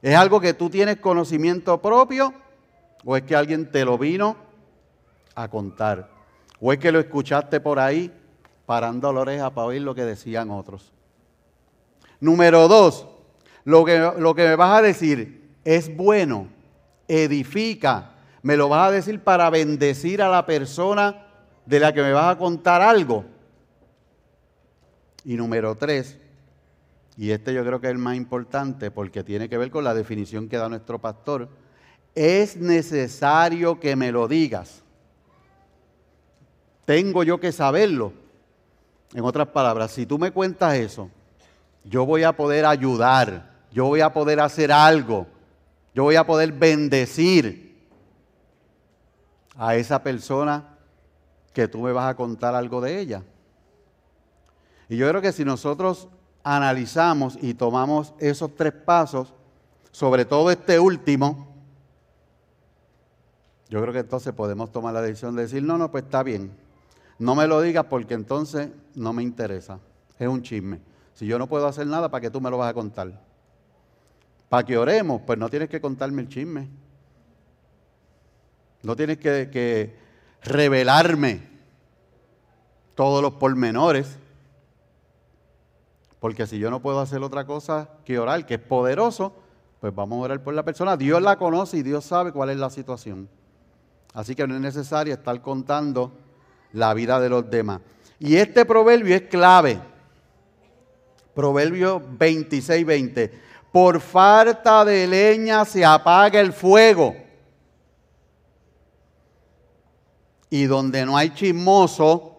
¿Es 0.00 0.16
algo 0.16 0.40
que 0.40 0.54
tú 0.54 0.70
tienes 0.70 0.96
conocimiento 0.96 1.80
propio 1.80 2.32
o 3.04 3.16
es 3.16 3.22
que 3.22 3.36
alguien 3.36 3.70
te 3.70 3.84
lo 3.84 3.98
vino 3.98 4.36
a 5.34 5.48
contar? 5.48 6.08
¿O 6.60 6.72
es 6.72 6.78
que 6.78 6.90
lo 6.90 6.98
escuchaste 6.98 7.60
por 7.60 7.78
ahí 7.78 8.10
parando 8.64 9.12
la 9.12 9.20
oreja 9.20 9.50
para 9.50 9.66
oír 9.66 9.82
lo 9.82 9.94
que 9.94 10.04
decían 10.04 10.50
otros? 10.50 10.90
Número 12.18 12.66
dos, 12.66 13.06
lo 13.64 13.84
que, 13.84 13.98
lo 14.16 14.34
que 14.34 14.48
me 14.48 14.56
vas 14.56 14.78
a 14.78 14.82
decir 14.82 15.56
es 15.64 15.94
bueno, 15.94 16.48
edifica, 17.06 18.12
me 18.42 18.56
lo 18.56 18.68
vas 18.68 18.88
a 18.88 18.92
decir 18.92 19.20
para 19.20 19.50
bendecir 19.50 20.22
a 20.22 20.28
la 20.28 20.46
persona 20.46 21.26
de 21.66 21.80
la 21.80 21.92
que 21.92 22.02
me 22.02 22.12
vas 22.12 22.34
a 22.34 22.38
contar 22.38 22.80
algo. 22.80 23.24
Y 25.24 25.34
número 25.34 25.76
tres, 25.76 26.18
y 27.16 27.30
este 27.30 27.54
yo 27.54 27.64
creo 27.64 27.80
que 27.80 27.86
es 27.86 27.92
el 27.92 27.98
más 27.98 28.16
importante 28.16 28.90
porque 28.90 29.22
tiene 29.22 29.48
que 29.48 29.58
ver 29.58 29.70
con 29.70 29.84
la 29.84 29.94
definición 29.94 30.48
que 30.48 30.56
da 30.56 30.68
nuestro 30.68 30.98
pastor, 30.98 31.48
es 32.14 32.56
necesario 32.56 33.78
que 33.78 33.96
me 33.96 34.12
lo 34.12 34.28
digas. 34.28 34.82
Tengo 36.84 37.22
yo 37.22 37.38
que 37.38 37.52
saberlo. 37.52 38.12
En 39.14 39.24
otras 39.24 39.48
palabras, 39.48 39.92
si 39.92 40.06
tú 40.06 40.18
me 40.18 40.30
cuentas 40.30 40.74
eso, 40.74 41.10
yo 41.84 42.06
voy 42.06 42.22
a 42.22 42.34
poder 42.34 42.64
ayudar, 42.64 43.50
yo 43.70 43.86
voy 43.86 44.00
a 44.00 44.12
poder 44.12 44.40
hacer 44.40 44.72
algo, 44.72 45.26
yo 45.94 46.04
voy 46.04 46.16
a 46.16 46.26
poder 46.26 46.52
bendecir 46.52 47.76
a 49.56 49.76
esa 49.76 50.02
persona 50.02 50.78
que 51.52 51.68
tú 51.68 51.82
me 51.82 51.92
vas 51.92 52.10
a 52.10 52.16
contar 52.16 52.54
algo 52.54 52.80
de 52.80 52.98
ella. 52.98 53.22
Y 54.92 54.98
yo 54.98 55.08
creo 55.08 55.22
que 55.22 55.32
si 55.32 55.42
nosotros 55.42 56.06
analizamos 56.44 57.38
y 57.40 57.54
tomamos 57.54 58.12
esos 58.18 58.54
tres 58.54 58.74
pasos, 58.74 59.32
sobre 59.90 60.26
todo 60.26 60.50
este 60.50 60.78
último, 60.78 61.48
yo 63.70 63.80
creo 63.80 63.94
que 63.94 64.00
entonces 64.00 64.34
podemos 64.34 64.70
tomar 64.70 64.92
la 64.92 65.00
decisión 65.00 65.34
de 65.34 65.44
decir, 65.44 65.62
no, 65.62 65.78
no, 65.78 65.90
pues 65.90 66.04
está 66.04 66.22
bien, 66.22 66.52
no 67.18 67.34
me 67.34 67.46
lo 67.46 67.62
digas 67.62 67.86
porque 67.88 68.12
entonces 68.12 68.68
no 68.94 69.14
me 69.14 69.22
interesa, 69.22 69.78
es 70.18 70.28
un 70.28 70.42
chisme. 70.42 70.78
Si 71.14 71.24
yo 71.24 71.38
no 71.38 71.48
puedo 71.48 71.66
hacer 71.66 71.86
nada, 71.86 72.10
¿para 72.10 72.20
qué 72.20 72.30
tú 72.30 72.42
me 72.42 72.50
lo 72.50 72.58
vas 72.58 72.68
a 72.68 72.74
contar? 72.74 73.18
para 74.50 74.66
que 74.66 74.76
oremos, 74.76 75.22
pues 75.26 75.38
no 75.38 75.48
tienes 75.48 75.70
que 75.70 75.80
contarme 75.80 76.20
el 76.20 76.28
chisme. 76.28 76.68
No 78.82 78.94
tienes 78.94 79.16
que, 79.16 79.48
que 79.50 79.96
revelarme 80.42 81.48
todos 82.94 83.22
los 83.22 83.32
pormenores. 83.32 84.18
Porque 86.22 86.46
si 86.46 86.56
yo 86.56 86.70
no 86.70 86.80
puedo 86.80 87.00
hacer 87.00 87.20
otra 87.20 87.44
cosa 87.46 87.88
que 88.04 88.16
orar, 88.16 88.46
que 88.46 88.54
es 88.54 88.60
poderoso, 88.60 89.32
pues 89.80 89.92
vamos 89.92 90.18
a 90.18 90.22
orar 90.22 90.40
por 90.40 90.54
la 90.54 90.64
persona. 90.64 90.96
Dios 90.96 91.20
la 91.20 91.36
conoce 91.36 91.78
y 91.78 91.82
Dios 91.82 92.04
sabe 92.04 92.30
cuál 92.30 92.50
es 92.50 92.58
la 92.58 92.70
situación. 92.70 93.28
Así 94.14 94.36
que 94.36 94.46
no 94.46 94.54
es 94.54 94.60
necesario 94.60 95.14
estar 95.14 95.42
contando 95.42 96.12
la 96.74 96.94
vida 96.94 97.18
de 97.18 97.28
los 97.28 97.50
demás. 97.50 97.80
Y 98.20 98.36
este 98.36 98.64
proverbio 98.64 99.16
es 99.16 99.22
clave. 99.22 99.80
Proverbio 101.34 102.00
26, 102.16 102.86
20. 102.86 103.40
Por 103.72 103.98
falta 103.98 104.84
de 104.84 105.08
leña 105.08 105.64
se 105.64 105.84
apaga 105.84 106.38
el 106.38 106.52
fuego. 106.52 107.16
Y 110.50 110.66
donde 110.66 111.04
no 111.04 111.16
hay 111.16 111.30
chismoso, 111.30 112.31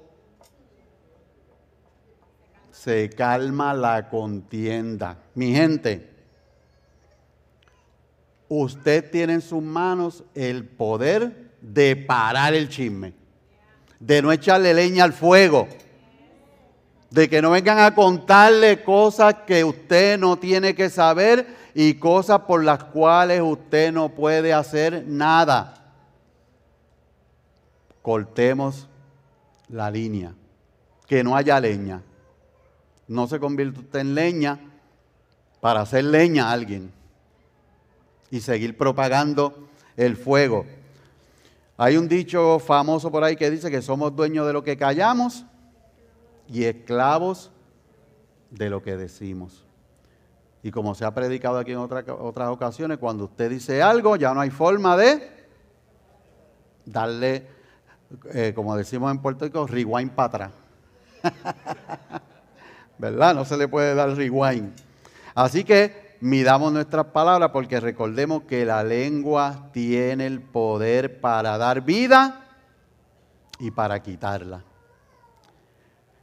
se 2.83 3.09
calma 3.09 3.73
la 3.73 4.09
contienda. 4.09 5.17
Mi 5.35 5.53
gente, 5.53 6.09
usted 8.49 9.09
tiene 9.09 9.35
en 9.35 9.41
sus 9.41 9.63
manos 9.63 10.25
el 10.35 10.65
poder 10.65 11.51
de 11.61 11.95
parar 11.95 12.53
el 12.53 12.67
chisme, 12.67 13.13
de 14.01 14.21
no 14.21 14.33
echarle 14.33 14.73
leña 14.73 15.05
al 15.05 15.13
fuego, 15.13 15.69
de 17.09 17.29
que 17.29 17.41
no 17.41 17.51
vengan 17.51 17.79
a 17.79 17.95
contarle 17.95 18.83
cosas 18.83 19.33
que 19.47 19.63
usted 19.63 20.19
no 20.19 20.35
tiene 20.35 20.75
que 20.75 20.89
saber 20.89 21.55
y 21.73 21.93
cosas 21.93 22.41
por 22.41 22.65
las 22.65 22.83
cuales 22.83 23.41
usted 23.41 23.93
no 23.93 24.09
puede 24.09 24.51
hacer 24.51 25.05
nada. 25.07 25.95
Cortemos 28.01 28.89
la 29.69 29.89
línea, 29.89 30.33
que 31.07 31.23
no 31.23 31.37
haya 31.37 31.57
leña. 31.61 32.01
No 33.07 33.27
se 33.27 33.39
convierta 33.39 33.79
usted 33.79 33.99
en 33.99 34.15
leña 34.15 34.59
para 35.61 35.81
hacer 35.81 36.03
leña 36.05 36.49
a 36.49 36.51
alguien 36.51 36.91
y 38.29 38.41
seguir 38.41 38.77
propagando 38.77 39.69
el 39.95 40.17
fuego. 40.17 40.65
Hay 41.77 41.97
un 41.97 42.07
dicho 42.07 42.59
famoso 42.59 43.11
por 43.11 43.23
ahí 43.23 43.35
que 43.35 43.49
dice 43.49 43.69
que 43.71 43.81
somos 43.81 44.15
dueños 44.15 44.45
de 44.47 44.53
lo 44.53 44.63
que 44.63 44.77
callamos 44.77 45.45
y 46.47 46.63
esclavos 46.63 47.51
de 48.49 48.69
lo 48.69 48.81
que 48.81 48.95
decimos. 48.97 49.63
Y 50.61 50.71
como 50.71 50.95
se 50.95 51.05
ha 51.05 51.13
predicado 51.13 51.57
aquí 51.57 51.71
en 51.71 51.77
otras 51.77 52.49
ocasiones, 52.49 52.97
cuando 52.97 53.25
usted 53.25 53.49
dice 53.49 53.81
algo, 53.81 54.15
ya 54.15 54.33
no 54.33 54.41
hay 54.41 54.49
forma 54.49 54.95
de 54.95 55.47
darle, 56.85 57.47
eh, 58.33 58.53
como 58.55 58.75
decimos 58.75 59.11
en 59.11 59.19
Puerto 59.19 59.45
Rico, 59.45 59.67
rewind 59.67 60.11
para 60.11 60.25
atrás. 60.27 60.51
¿Verdad? 62.97 63.35
No 63.35 63.45
se 63.45 63.57
le 63.57 63.67
puede 63.67 63.95
dar 63.95 64.09
rewind. 64.15 64.71
Así 65.35 65.63
que 65.63 66.17
midamos 66.21 66.71
nuestras 66.71 67.07
palabras 67.07 67.49
porque 67.51 67.79
recordemos 67.79 68.43
que 68.43 68.65
la 68.65 68.83
lengua 68.83 69.69
tiene 69.73 70.27
el 70.27 70.41
poder 70.41 71.19
para 71.19 71.57
dar 71.57 71.81
vida 71.81 72.45
y 73.59 73.71
para 73.71 74.01
quitarla. 74.01 74.63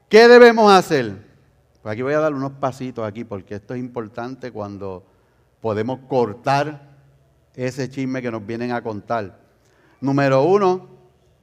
¿Qué 0.09 0.27
debemos 0.27 0.73
hacer? 0.73 1.29
Pues 1.83 1.93
aquí 1.93 2.03
voy 2.03 2.15
a 2.15 2.21
dar 2.21 2.35
unos 2.35 2.53
pasitos 2.53 3.07
aquí 3.07 3.25
porque 3.25 3.57
esto 3.57 3.75
es 3.75 3.81
importante 3.81 4.53
cuando 4.53 5.05
podemos 5.61 6.01
cortar 6.09 6.89
ese 7.55 7.89
chisme 7.91 8.23
que 8.23 8.31
nos 8.31 8.45
vienen 8.47 8.73
a 8.73 8.83
contar. 8.83 9.39
Número 10.01 10.43
uno, 10.43 10.89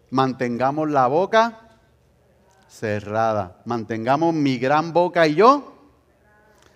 mantengamos 0.10 0.90
la 0.90 1.08
boca 1.08 1.67
cerrada. 2.68 3.62
Mantengamos 3.66 4.34
mi 4.34 4.58
gran 4.58 4.94
boca 4.94 5.28
y 5.28 5.36
yo 5.36 5.74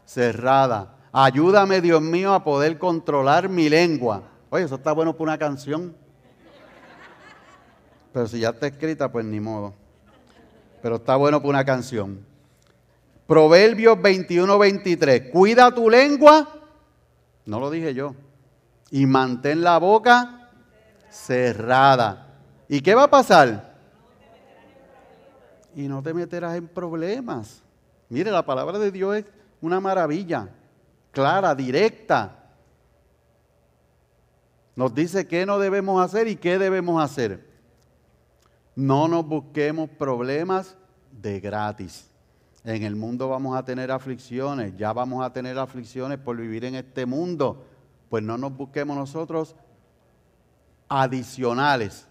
cerrada. 0.06 0.96
Ayúdame, 1.14 1.82
Dios 1.82 2.02
mío, 2.02 2.34
a 2.34 2.44
poder 2.44 2.78
controlar 2.78 3.50
mi 3.50 3.70
lengua. 3.70 4.24
Oye, 4.50 4.66
eso 4.66 4.76
está 4.76 4.92
bueno 4.92 5.14
para 5.14 5.24
una 5.24 5.38
canción. 5.38 5.96
Pero 8.14 8.28
si 8.28 8.40
ya 8.40 8.50
está 8.50 8.68
escrita, 8.68 9.12
pues 9.12 9.26
ni 9.26 9.40
modo. 9.40 9.74
Pero 10.82 10.98
está 10.98 11.16
bueno 11.16 11.40
para 11.40 11.50
una 11.50 11.66
canción. 11.66 12.26
Proverbios 13.26 14.02
21, 14.02 14.58
23. 14.58 15.32
Cuida 15.32 15.74
tu 15.74 15.90
lengua. 15.90 16.48
No 17.46 17.60
lo 17.60 17.70
dije 17.70 17.94
yo. 17.94 18.16
Y 18.90 19.06
mantén 19.06 19.62
la 19.62 19.78
boca 19.78 20.50
cerrada. 21.10 22.28
¿Y 22.68 22.82
qué 22.82 22.96
va 22.96 23.04
a 23.04 23.10
pasar? 23.10 23.71
Y 25.76 25.88
no 25.88 26.02
te 26.02 26.14
meterás 26.14 26.56
en 26.56 26.68
problemas. 26.68 27.64
Mire, 28.10 28.32
la 28.32 28.46
palabra 28.46 28.78
de 28.78 28.92
Dios 28.92 29.18
es 29.18 29.26
una 29.62 29.80
maravilla 29.80 30.50
clara, 31.12 31.54
directa. 31.54 32.38
Nos 34.76 34.94
dice 34.94 35.28
qué 35.28 35.46
no 35.46 35.60
debemos 35.60 36.04
hacer 36.04 36.28
y 36.28 36.36
qué 36.36 36.58
debemos 36.58 37.02
hacer. 37.04 37.50
No 38.76 39.08
nos 39.08 39.26
busquemos 39.26 39.90
problemas 39.90 40.76
de 41.12 41.40
gratis. 41.40 42.10
En 42.64 42.84
el 42.84 42.96
mundo 42.96 43.28
vamos 43.28 43.58
a 43.58 43.66
tener 43.66 43.92
aflicciones, 43.92 44.78
ya 44.78 44.94
vamos 44.94 45.26
a 45.26 45.34
tener 45.34 45.58
aflicciones 45.58 46.20
por 46.20 46.38
vivir 46.38 46.64
en 46.66 46.76
este 46.76 47.06
mundo. 47.06 47.66
Pues 48.10 48.24
no 48.24 48.38
nos 48.38 48.56
busquemos 48.56 48.96
nosotros 48.96 49.56
adicionales. 50.88 52.08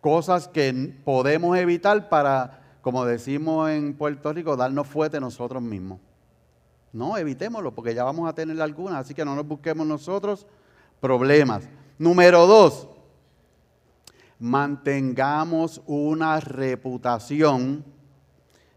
Cosas 0.00 0.48
que 0.48 0.72
podemos 1.04 1.56
evitar 1.56 2.08
para, 2.08 2.78
como 2.82 3.04
decimos 3.04 3.70
en 3.70 3.94
Puerto 3.94 4.32
Rico, 4.32 4.56
darnos 4.56 4.86
fuerte 4.86 5.20
nosotros 5.20 5.62
mismos. 5.62 6.00
No, 6.92 7.18
evitémoslo 7.18 7.74
porque 7.74 7.94
ya 7.94 8.04
vamos 8.04 8.28
a 8.28 8.34
tener 8.34 8.60
algunas, 8.62 9.00
así 9.00 9.14
que 9.14 9.24
no 9.24 9.34
nos 9.34 9.46
busquemos 9.46 9.86
nosotros 9.86 10.46
problemas. 11.00 11.68
Número 11.98 12.46
dos, 12.46 12.88
mantengamos 14.38 15.82
una 15.86 16.40
reputación 16.40 17.84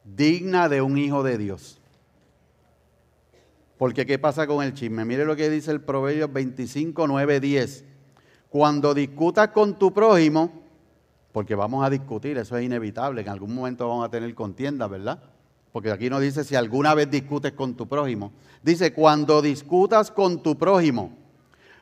digna 0.03 0.69
de 0.69 0.82
un 0.82 0.97
hijo 0.97 1.23
de 1.23 1.38
Dios. 1.38 1.79
Porque 3.77 4.05
¿qué 4.05 4.19
pasa 4.19 4.45
con 4.45 4.63
el 4.63 4.73
chisme? 4.73 5.05
Mire 5.05 5.23
lo 5.23 5.36
que 5.36 5.49
dice 5.49 5.71
el 5.71 5.82
Proverbio 5.82 6.27
25, 6.27 7.08
9, 7.08 7.39
10. 7.39 7.86
Cuando 8.49 8.93
discutas 8.93 9.49
con 9.49 9.79
tu 9.79 9.93
prójimo, 9.93 10.51
porque 11.32 11.56
vamos 11.56 11.86
a 11.86 11.89
discutir, 11.89 12.38
eso 12.38 12.58
es 12.58 12.65
inevitable, 12.65 13.22
en 13.22 13.30
algún 13.30 13.54
momento 13.54 13.88
vamos 13.88 14.06
a 14.06 14.10
tener 14.10 14.34
contienda, 14.36 14.88
¿verdad? 14.88 15.20
porque 15.72 15.92
aquí 15.92 16.10
no 16.10 16.20
dice 16.20 16.44
si 16.44 16.56
alguna 16.56 16.94
vez 16.96 17.10
discutes 17.12 17.54
con 17.54 17.76
tu 17.76 17.88
prójimo. 17.88 18.32
Dice, 18.63 18.94
cuando 18.94 19.42
discutas 19.42 20.12
con 20.12 20.42
tu 20.42 20.58
prójimo, 20.58 21.15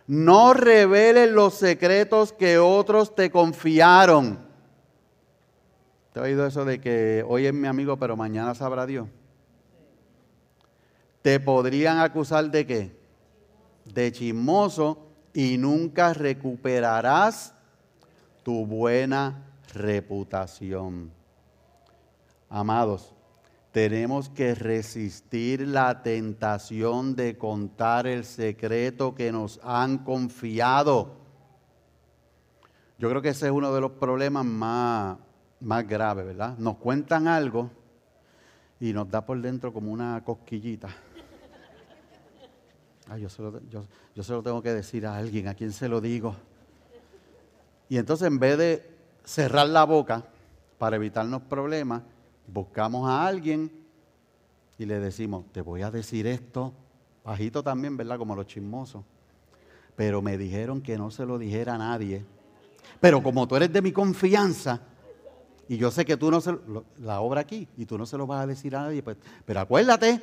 no 0.08 0.54
reveles 0.54 1.32
los 1.32 1.54
secretos 1.54 2.34
que 2.34 2.58
otros 2.58 3.16
te 3.16 3.32
confiaron. 3.32 4.40
¿Te 6.14 6.20
has 6.20 6.26
oído 6.26 6.46
eso 6.46 6.66
de 6.66 6.80
que 6.82 7.24
hoy 7.28 7.46
es 7.46 7.54
mi 7.54 7.68
amigo, 7.68 7.98
pero 7.98 8.16
mañana 8.16 8.54
sabrá 8.56 8.86
Dios? 8.86 9.08
Te 11.22 11.40
podrían 11.40 12.00
acusar 12.00 12.50
de 12.52 12.66
qué? 12.66 12.98
De 13.86 14.12
chismoso 14.12 15.08
y 15.34 15.58
nunca 15.58 16.14
recuperarás 16.14 17.54
tu 18.48 18.66
buena 18.66 19.44
reputación. 19.74 21.12
Amados, 22.48 23.14
tenemos 23.74 24.30
que 24.30 24.56
resistir 24.56 25.68
la 25.68 26.02
tentación 26.02 27.14
de 27.14 27.38
contar 27.38 28.08
el 28.08 28.24
secreto 28.24 29.14
que 29.14 29.34
nos 29.34 29.60
han 29.66 29.98
confiado. 29.98 31.18
Yo 32.98 33.10
creo 33.10 33.22
que 33.22 33.28
ese 33.28 33.48
es 33.48 33.52
uno 33.52 33.74
de 33.74 33.82
los 33.82 33.92
problemas 33.92 34.46
más, 34.46 35.18
más 35.60 35.86
graves, 35.86 36.26
¿verdad? 36.26 36.58
Nos 36.58 36.78
cuentan 36.78 37.28
algo 37.28 37.70
y 38.80 38.94
nos 38.94 39.10
da 39.10 39.26
por 39.26 39.42
dentro 39.42 39.74
como 39.74 39.92
una 39.92 40.24
cosquillita. 40.24 40.88
Yo, 43.20 43.28
se 43.28 43.42
lo, 43.42 43.62
yo, 43.68 43.84
yo 44.16 44.24
se 44.24 44.32
lo 44.32 44.42
tengo 44.42 44.62
que 44.62 44.74
decir 44.74 45.06
a 45.06 45.18
alguien, 45.18 45.50
¿a 45.50 45.54
quién 45.54 45.74
se 45.74 45.90
lo 45.90 46.00
digo? 46.00 46.34
Y 47.90 47.98
entonces 47.98 48.28
en 48.28 48.40
vez 48.40 48.58
de 48.58 48.98
cerrar 49.24 49.68
la 49.68 49.84
boca 49.84 50.24
para 50.78 50.96
evitarnos 50.96 51.42
problemas, 51.44 52.02
buscamos 52.48 53.10
a 53.10 53.26
alguien 53.26 53.72
y 54.78 54.86
le 54.86 55.00
decimos, 55.00 55.46
te 55.52 55.62
voy 55.62 55.82
a 55.82 55.92
decir 55.92 56.28
esto, 56.28 56.74
bajito 57.24 57.64
también, 57.64 57.98
¿verdad? 57.98 58.18
Como 58.18 58.36
los 58.36 58.48
chismosos. 58.48 59.04
Pero 59.96 60.22
me 60.22 60.38
dijeron 60.38 60.82
que 60.82 60.98
no 60.98 61.10
se 61.10 61.26
lo 61.26 61.38
dijera 61.40 61.76
a 61.76 61.78
nadie. 61.78 62.24
Pero 63.00 63.24
como 63.24 63.48
tú 63.48 63.56
eres 63.56 63.74
de 63.74 63.82
mi 63.82 63.92
confianza, 63.92 64.82
y 65.68 65.78
yo 65.78 65.92
sé 65.92 66.06
que 66.06 66.16
tú 66.16 66.32
no 66.32 66.40
se 66.40 66.56
la 67.00 67.20
obra 67.20 67.42
aquí, 67.42 67.68
y 67.76 67.86
tú 67.86 67.98
no 67.98 68.06
se 68.06 68.18
lo 68.18 68.28
vas 68.28 68.44
a 68.44 68.48
decir 68.48 68.76
a 68.76 68.84
nadie, 68.84 69.02
pues, 69.02 69.18
pero 69.46 69.60
acuérdate, 69.60 70.22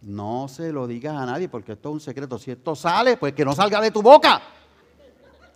No 0.00 0.46
se 0.48 0.72
lo 0.72 0.86
digas 0.86 1.16
a 1.16 1.26
nadie 1.26 1.48
porque 1.48 1.72
esto 1.72 1.88
es 1.88 1.92
un 1.94 2.00
secreto. 2.00 2.38
Si 2.38 2.50
esto 2.50 2.76
sale, 2.76 3.16
pues 3.16 3.32
que 3.32 3.44
no 3.44 3.54
salga 3.54 3.80
de 3.80 3.90
tu 3.90 4.02
boca. 4.02 4.40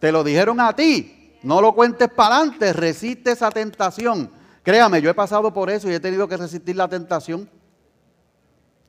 Te 0.00 0.10
lo 0.10 0.24
dijeron 0.24 0.58
a 0.60 0.74
ti. 0.74 1.38
No 1.42 1.60
lo 1.60 1.74
cuentes 1.74 2.08
para 2.08 2.36
adelante. 2.36 2.72
Resiste 2.72 3.32
esa 3.32 3.50
tentación. 3.50 4.30
Créame, 4.62 5.00
yo 5.00 5.10
he 5.10 5.14
pasado 5.14 5.52
por 5.52 5.70
eso 5.70 5.88
y 5.90 5.94
he 5.94 6.00
tenido 6.00 6.26
que 6.26 6.36
resistir 6.36 6.76
la 6.76 6.88
tentación. 6.88 7.48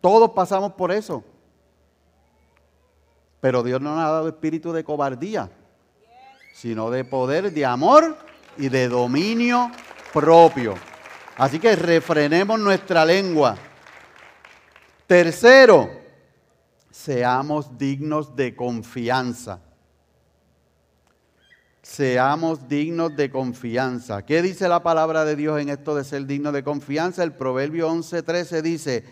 Todos 0.01 0.31
pasamos 0.31 0.73
por 0.73 0.91
eso. 0.91 1.23
Pero 3.39 3.63
Dios 3.63 3.81
no 3.81 3.95
nos 3.95 4.05
ha 4.05 4.11
dado 4.11 4.27
espíritu 4.27 4.71
de 4.71 4.83
cobardía, 4.83 5.49
sino 6.53 6.89
de 6.89 7.03
poder, 7.03 7.51
de 7.51 7.65
amor 7.65 8.17
y 8.57 8.69
de 8.69 8.87
dominio 8.87 9.71
propio. 10.13 10.75
Así 11.37 11.59
que 11.59 11.75
refrenemos 11.75 12.59
nuestra 12.59 13.03
lengua. 13.05 13.57
Tercero, 15.07 15.89
seamos 16.91 17.77
dignos 17.77 18.35
de 18.35 18.55
confianza. 18.55 19.59
Seamos 21.81 22.67
dignos 22.67 23.15
de 23.15 23.31
confianza. 23.31 24.23
¿Qué 24.23 24.41
dice 24.41 24.67
la 24.67 24.83
palabra 24.83 25.25
de 25.25 25.35
Dios 25.35 25.59
en 25.59 25.69
esto 25.69 25.95
de 25.95 26.03
ser 26.03 26.25
digno 26.27 26.51
de 26.51 26.63
confianza? 26.63 27.23
El 27.23 27.33
Proverbio 27.33 27.89
11:13 27.89 28.61
dice, 28.61 29.03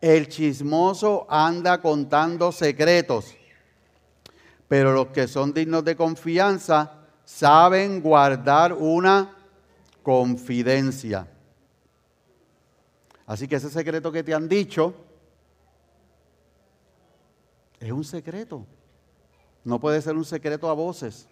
el 0.00 0.28
chismoso 0.28 1.26
anda 1.28 1.80
contando 1.80 2.52
secretos, 2.52 3.34
pero 4.68 4.92
los 4.92 5.08
que 5.08 5.26
son 5.26 5.52
dignos 5.52 5.84
de 5.84 5.96
confianza 5.96 6.92
saben 7.24 8.00
guardar 8.00 8.72
una 8.72 9.36
confidencia. 10.02 11.28
Así 13.26 13.48
que 13.48 13.56
ese 13.56 13.70
secreto 13.70 14.12
que 14.12 14.22
te 14.22 14.34
han 14.34 14.48
dicho, 14.48 14.94
es 17.80 17.90
un 17.90 18.04
secreto. 18.04 18.64
No 19.64 19.80
puede 19.80 20.00
ser 20.02 20.16
un 20.16 20.24
secreto 20.24 20.68
a 20.68 20.72
voces. 20.72 21.28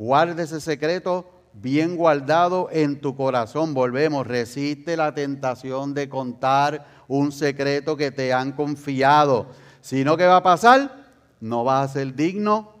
Guarde 0.00 0.44
ese 0.44 0.62
secreto 0.62 1.26
bien 1.52 1.94
guardado 1.94 2.68
en 2.72 3.02
tu 3.02 3.14
corazón. 3.14 3.74
Volvemos, 3.74 4.26
resiste 4.26 4.96
la 4.96 5.12
tentación 5.12 5.92
de 5.92 6.08
contar 6.08 6.86
un 7.06 7.30
secreto 7.30 7.98
que 7.98 8.10
te 8.10 8.32
han 8.32 8.52
confiado. 8.52 9.48
Si 9.82 10.02
no, 10.02 10.16
¿qué 10.16 10.24
va 10.24 10.36
a 10.36 10.42
pasar? 10.42 11.04
No 11.38 11.64
vas 11.64 11.90
a 11.90 11.92
ser 11.92 12.14
digno 12.14 12.72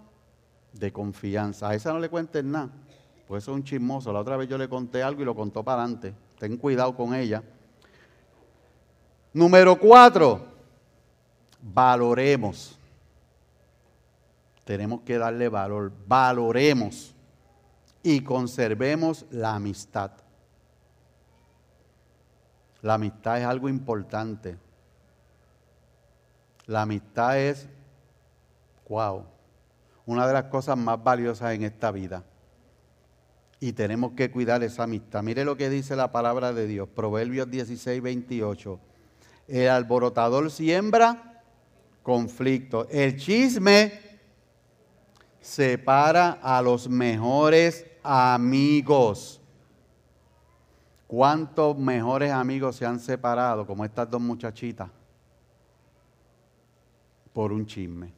de 0.72 0.90
confianza. 0.94 1.68
A 1.68 1.74
esa 1.74 1.92
no 1.92 1.98
le 1.98 2.08
cuentes 2.08 2.42
nada. 2.42 2.70
Pues 3.28 3.44
es 3.44 3.48
un 3.48 3.64
chismoso. 3.64 4.14
La 4.14 4.20
otra 4.20 4.38
vez 4.38 4.48
yo 4.48 4.56
le 4.56 4.70
conté 4.70 5.02
algo 5.02 5.20
y 5.20 5.26
lo 5.26 5.34
contó 5.34 5.62
para 5.62 5.82
adelante. 5.82 6.14
Ten 6.38 6.56
cuidado 6.56 6.96
con 6.96 7.14
ella. 7.14 7.42
Número 9.34 9.78
cuatro, 9.78 10.40
valoremos. 11.60 12.79
Tenemos 14.70 15.00
que 15.00 15.18
darle 15.18 15.48
valor. 15.48 15.90
Valoremos 16.06 17.12
y 18.04 18.20
conservemos 18.20 19.26
la 19.32 19.56
amistad. 19.56 20.12
La 22.80 22.94
amistad 22.94 23.40
es 23.40 23.46
algo 23.46 23.68
importante. 23.68 24.56
La 26.66 26.82
amistad 26.82 27.36
es, 27.40 27.68
wow, 28.88 29.24
una 30.06 30.28
de 30.28 30.34
las 30.34 30.44
cosas 30.44 30.78
más 30.78 31.02
valiosas 31.02 31.52
en 31.52 31.64
esta 31.64 31.90
vida. 31.90 32.22
Y 33.58 33.72
tenemos 33.72 34.12
que 34.12 34.30
cuidar 34.30 34.62
esa 34.62 34.84
amistad. 34.84 35.24
Mire 35.24 35.44
lo 35.44 35.56
que 35.56 35.68
dice 35.68 35.96
la 35.96 36.12
palabra 36.12 36.52
de 36.52 36.68
Dios, 36.68 36.88
Proverbios 36.88 37.50
16, 37.50 38.00
28. 38.00 38.78
El 39.48 39.68
alborotador 39.68 40.48
siembra 40.48 41.42
conflicto. 42.04 42.86
El 42.88 43.16
chisme 43.16 44.09
separa 45.40 46.38
a 46.42 46.60
los 46.62 46.88
mejores 46.88 47.86
amigos. 48.02 49.40
¿Cuántos 51.06 51.76
mejores 51.76 52.30
amigos 52.30 52.76
se 52.76 52.86
han 52.86 53.00
separado, 53.00 53.66
como 53.66 53.84
estas 53.84 54.08
dos 54.08 54.20
muchachitas, 54.20 54.88
por 57.32 57.52
un 57.52 57.66
chisme? 57.66 58.12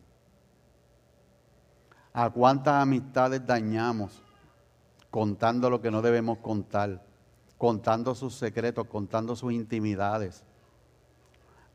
¿A 2.12 2.28
cuántas 2.28 2.74
amistades 2.82 3.46
dañamos 3.46 4.20
contando 5.10 5.70
lo 5.70 5.80
que 5.80 5.90
no 5.90 6.02
debemos 6.02 6.38
contar, 6.38 7.02
contando 7.56 8.14
sus 8.14 8.34
secretos, 8.34 8.86
contando 8.86 9.34
sus 9.34 9.52
intimidades? 9.52 10.44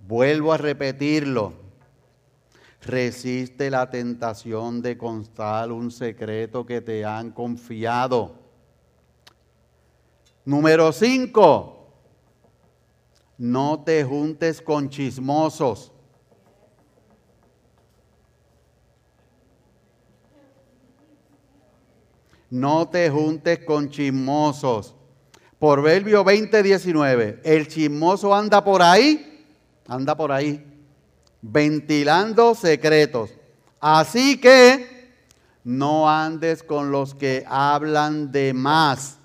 Vuelvo 0.07 0.53
a 0.53 0.57
repetirlo, 0.57 1.53
Resiste 2.81 3.69
la 3.69 3.89
tentación 3.89 4.81
de 4.81 4.97
constar 4.97 5.71
un 5.71 5.91
secreto 5.91 6.65
que 6.65 6.81
te 6.81 7.03
han 7.03 7.31
confiado. 7.31 8.35
Número 10.45 10.91
5. 10.91 11.73
No 13.39 13.83
te 13.83 14.03
juntes 14.03 14.61
con 14.61 14.89
chismosos. 14.89 15.91
No 22.49 22.87
te 22.87 23.09
juntes 23.09 23.59
con 23.59 23.89
chismosos. 23.89 24.95
Proverbio 25.59 26.23
20, 26.23 26.63
19. 26.63 27.41
El 27.43 27.67
chismoso 27.67 28.33
anda 28.33 28.63
por 28.63 28.81
ahí, 28.81 29.45
anda 29.87 30.15
por 30.15 30.31
ahí, 30.31 30.63
ventilando 31.41 32.55
secretos. 32.55 33.31
Así 33.79 34.39
que 34.39 34.97
no 35.63 36.09
andes 36.09 36.63
con 36.63 36.91
los 36.91 37.13
que 37.13 37.43
hablan 37.47 38.31
de 38.31 38.53
más. 38.53 39.19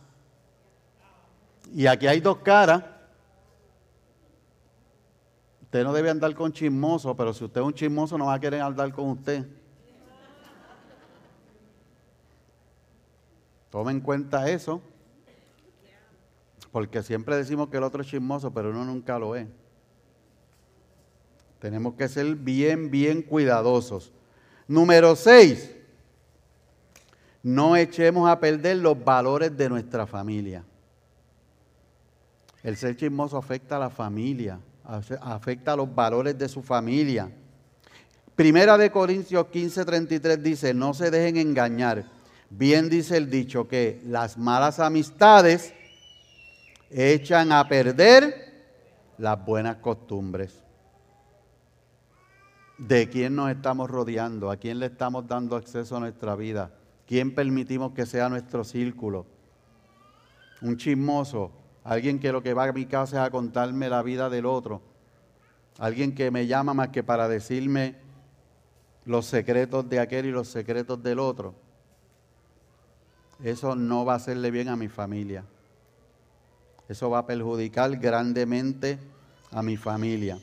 Y 1.72 1.86
aquí 1.86 2.06
hay 2.06 2.20
dos 2.20 2.38
caras. 2.38 2.84
Usted 5.62 5.84
no 5.84 5.92
debe 5.92 6.10
andar 6.10 6.34
con 6.34 6.52
chismoso, 6.52 7.16
pero 7.16 7.32
si 7.32 7.44
usted 7.44 7.60
es 7.60 7.66
un 7.66 7.72
chismoso 7.72 8.18
no 8.18 8.26
va 8.26 8.34
a 8.34 8.40
querer 8.40 8.60
andar 8.60 8.92
con 8.92 9.08
usted. 9.08 9.46
Tome 13.70 13.92
en 13.92 14.00
cuenta 14.00 14.50
eso, 14.50 14.82
porque 16.70 17.02
siempre 17.02 17.36
decimos 17.36 17.70
que 17.70 17.78
el 17.78 17.84
otro 17.84 18.02
es 18.02 18.08
chismoso, 18.08 18.52
pero 18.52 18.68
uno 18.68 18.84
nunca 18.84 19.18
lo 19.18 19.34
es. 19.34 19.46
Tenemos 21.62 21.94
que 21.94 22.08
ser 22.08 22.34
bien, 22.34 22.90
bien 22.90 23.22
cuidadosos. 23.22 24.10
Número 24.66 25.14
seis, 25.14 25.70
no 27.40 27.76
echemos 27.76 28.28
a 28.28 28.40
perder 28.40 28.78
los 28.78 29.04
valores 29.04 29.56
de 29.56 29.68
nuestra 29.68 30.04
familia. 30.04 30.64
El 32.64 32.76
ser 32.76 32.96
chismoso 32.96 33.36
afecta 33.36 33.76
a 33.76 33.78
la 33.78 33.90
familia, 33.90 34.58
afecta 35.20 35.74
a 35.74 35.76
los 35.76 35.94
valores 35.94 36.36
de 36.36 36.48
su 36.48 36.64
familia. 36.64 37.30
Primera 38.34 38.76
de 38.76 38.90
Corintios 38.90 39.46
15:33 39.46 40.38
dice, 40.38 40.74
no 40.74 40.94
se 40.94 41.12
dejen 41.12 41.36
engañar. 41.36 42.06
Bien 42.50 42.88
dice 42.88 43.16
el 43.16 43.30
dicho 43.30 43.68
que 43.68 44.02
las 44.04 44.36
malas 44.36 44.80
amistades 44.80 45.72
echan 46.90 47.52
a 47.52 47.68
perder 47.68 48.50
las 49.16 49.44
buenas 49.44 49.76
costumbres 49.76 50.61
de 52.88 53.08
quién 53.08 53.36
nos 53.36 53.48
estamos 53.48 53.88
rodeando, 53.88 54.50
a 54.50 54.56
quién 54.56 54.80
le 54.80 54.86
estamos 54.86 55.28
dando 55.28 55.54
acceso 55.54 55.96
a 55.96 56.00
nuestra 56.00 56.34
vida, 56.34 56.72
quién 57.06 57.32
permitimos 57.32 57.92
que 57.92 58.06
sea 58.06 58.28
nuestro 58.28 58.64
círculo. 58.64 59.24
Un 60.60 60.76
chismoso, 60.76 61.52
alguien 61.84 62.18
que 62.18 62.32
lo 62.32 62.42
que 62.42 62.54
va 62.54 62.64
a 62.64 62.72
mi 62.72 62.86
casa 62.86 63.20
es 63.20 63.28
a 63.28 63.30
contarme 63.30 63.88
la 63.88 64.02
vida 64.02 64.28
del 64.28 64.46
otro, 64.46 64.82
alguien 65.78 66.12
que 66.12 66.32
me 66.32 66.48
llama 66.48 66.74
más 66.74 66.88
que 66.88 67.04
para 67.04 67.28
decirme 67.28 67.94
los 69.04 69.26
secretos 69.26 69.88
de 69.88 70.00
aquel 70.00 70.26
y 70.26 70.32
los 70.32 70.48
secretos 70.48 71.00
del 71.04 71.20
otro. 71.20 71.54
Eso 73.44 73.76
no 73.76 74.04
va 74.04 74.14
a 74.14 74.16
hacerle 74.16 74.50
bien 74.50 74.68
a 74.68 74.76
mi 74.76 74.88
familia. 74.88 75.44
Eso 76.88 77.10
va 77.10 77.18
a 77.18 77.26
perjudicar 77.26 77.96
grandemente 77.96 78.98
a 79.52 79.62
mi 79.62 79.76
familia. 79.76 80.38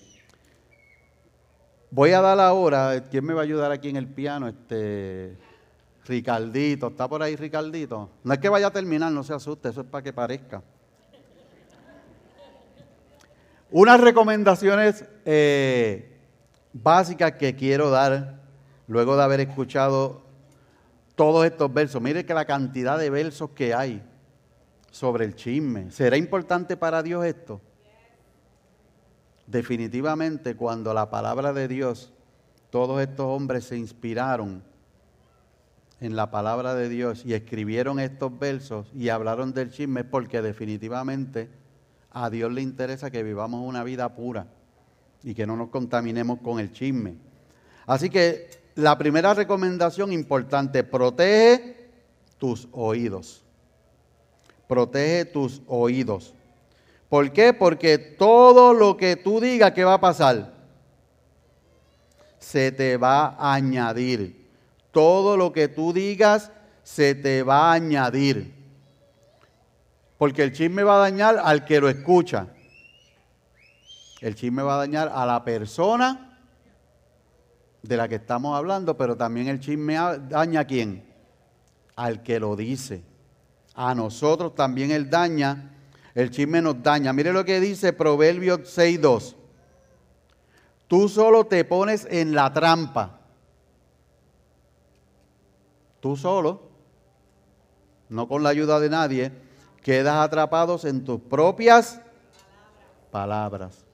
Voy 1.91 2.11
a 2.11 2.21
dar 2.21 2.39
ahora, 2.39 3.03
¿quién 3.09 3.25
me 3.25 3.33
va 3.33 3.41
a 3.41 3.43
ayudar 3.43 3.71
aquí 3.71 3.89
en 3.89 3.95
el 3.95 4.07
piano? 4.07 4.47
Este, 4.47 5.35
Ricardito, 6.05 6.87
¿está 6.87 7.07
por 7.07 7.23
ahí 7.23 7.35
Ricardito? 7.35 8.11
No 8.23 8.33
es 8.33 8.39
que 8.39 8.47
vaya 8.47 8.67
a 8.67 8.71
terminar, 8.71 9.11
no 9.11 9.23
se 9.23 9.33
asuste, 9.33 9.69
eso 9.69 9.81
es 9.81 9.87
para 9.87 10.03
que 10.03 10.13
parezca. 10.13 10.61
Unas 13.71 13.99
recomendaciones 14.01 15.03
eh, 15.25 16.15
básicas 16.73 17.31
que 17.33 17.55
quiero 17.55 17.89
dar 17.89 18.39
luego 18.87 19.15
de 19.17 19.23
haber 19.23 19.39
escuchado 19.39 20.21
todos 21.15 21.43
estos 21.45 21.73
versos. 21.73 21.99
Mire 22.01 22.23
que 22.23 22.35
la 22.35 22.45
cantidad 22.45 22.99
de 22.99 23.09
versos 23.09 23.49
que 23.51 23.73
hay 23.73 24.03
sobre 24.91 25.25
el 25.25 25.35
chisme. 25.35 25.89
¿Será 25.89 26.17
importante 26.17 26.77
para 26.77 27.01
Dios 27.01 27.25
esto? 27.25 27.61
Definitivamente 29.49 30.55
cuando 30.55 30.93
la 30.93 31.09
palabra 31.09 31.53
de 31.53 31.67
Dios, 31.67 32.11
todos 32.69 33.01
estos 33.01 33.25
hombres 33.25 33.65
se 33.65 33.77
inspiraron 33.77 34.63
en 35.99 36.15
la 36.15 36.31
palabra 36.31 36.75
de 36.75 36.87
Dios 36.87 37.25
y 37.25 37.33
escribieron 37.33 37.99
estos 37.99 38.37
versos 38.37 38.87
y 38.93 39.09
hablaron 39.09 39.53
del 39.53 39.71
chisme 39.71 40.03
porque 40.03 40.41
definitivamente 40.41 41.49
a 42.11 42.29
Dios 42.29 42.51
le 42.51 42.61
interesa 42.61 43.11
que 43.11 43.23
vivamos 43.23 43.67
una 43.67 43.83
vida 43.83 44.15
pura 44.15 44.47
y 45.23 45.33
que 45.33 45.45
no 45.45 45.57
nos 45.57 45.69
contaminemos 45.69 46.39
con 46.39 46.59
el 46.59 46.71
chisme. 46.71 47.15
Así 47.85 48.09
que 48.09 48.49
la 48.75 48.97
primera 48.97 49.33
recomendación 49.33 50.13
importante, 50.13 50.83
protege 50.83 51.89
tus 52.37 52.69
oídos. 52.71 53.43
Protege 54.67 55.25
tus 55.25 55.61
oídos. 55.67 56.33
¿Por 57.09 57.33
qué? 57.33 57.53
Porque 57.53 57.97
todo 57.97 58.73
lo 58.73 58.95
que 58.95 59.15
tú 59.15 59.39
digas, 59.39 59.71
¿qué 59.71 59.83
va 59.83 59.95
a 59.95 60.01
pasar? 60.01 60.53
Se 62.37 62.71
te 62.71 62.97
va 62.97 63.35
a 63.37 63.55
añadir. 63.55 64.47
Todo 64.91 65.35
lo 65.35 65.51
que 65.51 65.67
tú 65.67 65.91
digas 65.91 66.51
se 66.83 67.15
te 67.15 67.43
va 67.43 67.71
a 67.71 67.73
añadir. 67.73 68.53
Porque 70.17 70.43
el 70.43 70.53
chisme 70.53 70.83
va 70.83 70.97
a 70.97 71.09
dañar 71.09 71.41
al 71.43 71.65
que 71.65 71.81
lo 71.81 71.89
escucha. 71.89 72.47
El 74.21 74.35
chisme 74.35 74.61
va 74.61 74.75
a 74.75 74.79
dañar 74.79 75.11
a 75.13 75.25
la 75.25 75.43
persona 75.43 76.37
de 77.81 77.97
la 77.97 78.07
que 78.07 78.15
estamos 78.15 78.55
hablando, 78.55 78.97
pero 78.97 79.15
también 79.15 79.47
el 79.47 79.59
chisme 79.59 79.95
daña 80.27 80.61
a 80.61 80.65
quién? 80.65 81.05
Al 81.95 82.21
que 82.21 82.39
lo 82.39 82.55
dice. 82.55 83.01
A 83.73 83.95
nosotros 83.95 84.55
también 84.55 84.91
él 84.91 85.09
daña, 85.09 85.71
el 86.15 86.29
chisme 86.29 86.61
nos 86.61 86.81
daña. 86.81 87.13
Mire 87.13 87.33
lo 87.33 87.45
que 87.45 87.59
dice 87.59 87.93
Proverbios 87.93 88.59
6.2. 88.77 89.35
Tú 90.87 91.07
solo 91.07 91.45
te 91.45 91.63
pones 91.65 92.07
en 92.09 92.33
la 92.33 92.51
trampa. 92.51 93.19
Tú 95.99 96.15
solo, 96.15 96.63
no 98.09 98.27
con 98.27 98.41
la 98.41 98.49
ayuda 98.49 98.79
de 98.79 98.89
nadie, 98.89 99.31
quedas 99.83 100.15
atrapados 100.15 100.85
en 100.85 101.03
tus 101.03 101.19
propias 101.19 102.01
palabras. 103.11 103.85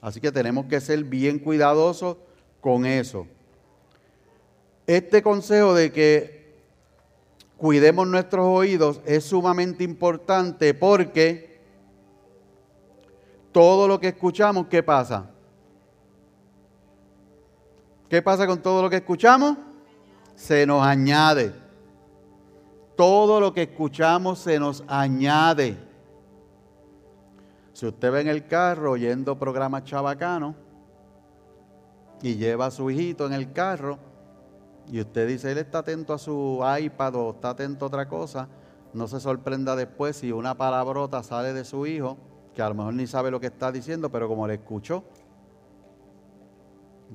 Así 0.00 0.20
que 0.20 0.32
tenemos 0.32 0.66
que 0.66 0.80
ser 0.80 1.04
bien 1.04 1.38
cuidadosos 1.38 2.16
con 2.60 2.86
eso. 2.86 3.26
Este 4.86 5.22
consejo 5.22 5.74
de 5.74 5.92
que 5.92 6.54
cuidemos 7.58 8.08
nuestros 8.08 8.46
oídos 8.46 9.00
es 9.04 9.24
sumamente 9.24 9.84
importante 9.84 10.72
porque 10.74 11.49
todo 13.52 13.88
lo 13.88 13.98
que 13.98 14.08
escuchamos, 14.08 14.66
¿qué 14.66 14.82
pasa? 14.82 15.30
¿Qué 18.08 18.22
pasa 18.22 18.46
con 18.46 18.60
todo 18.60 18.82
lo 18.82 18.90
que 18.90 18.96
escuchamos? 18.96 19.56
Se 20.34 20.66
nos 20.66 20.82
añade. 20.82 21.54
Todo 22.96 23.40
lo 23.40 23.52
que 23.52 23.62
escuchamos 23.62 24.40
se 24.40 24.58
nos 24.58 24.84
añade. 24.88 25.76
Si 27.72 27.86
usted 27.86 28.12
ve 28.12 28.20
en 28.20 28.28
el 28.28 28.46
carro 28.46 28.92
oyendo 28.92 29.38
programas 29.38 29.84
chabacanos 29.84 30.54
y 32.20 32.36
lleva 32.36 32.66
a 32.66 32.70
su 32.70 32.90
hijito 32.90 33.26
en 33.26 33.32
el 33.32 33.52
carro 33.52 33.98
y 34.90 35.00
usted 35.00 35.28
dice, 35.28 35.52
él 35.52 35.58
está 35.58 35.78
atento 35.78 36.12
a 36.12 36.18
su 36.18 36.60
iPad 36.78 37.14
o 37.14 37.30
está 37.30 37.50
atento 37.50 37.84
a 37.84 37.88
otra 37.88 38.08
cosa, 38.08 38.48
no 38.92 39.06
se 39.06 39.20
sorprenda 39.20 39.76
después 39.76 40.16
si 40.16 40.32
una 40.32 40.56
palabrota 40.56 41.22
sale 41.22 41.52
de 41.52 41.64
su 41.64 41.86
hijo, 41.86 42.18
que 42.54 42.62
a 42.62 42.68
lo 42.68 42.74
mejor 42.74 42.94
ni 42.94 43.06
sabe 43.06 43.30
lo 43.30 43.40
que 43.40 43.46
está 43.46 43.70
diciendo, 43.70 44.10
pero 44.10 44.28
como 44.28 44.46
le 44.46 44.54
escuchó, 44.54 45.04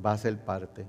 va 0.04 0.14
a 0.14 0.18
ser 0.18 0.38
parte. 0.38 0.86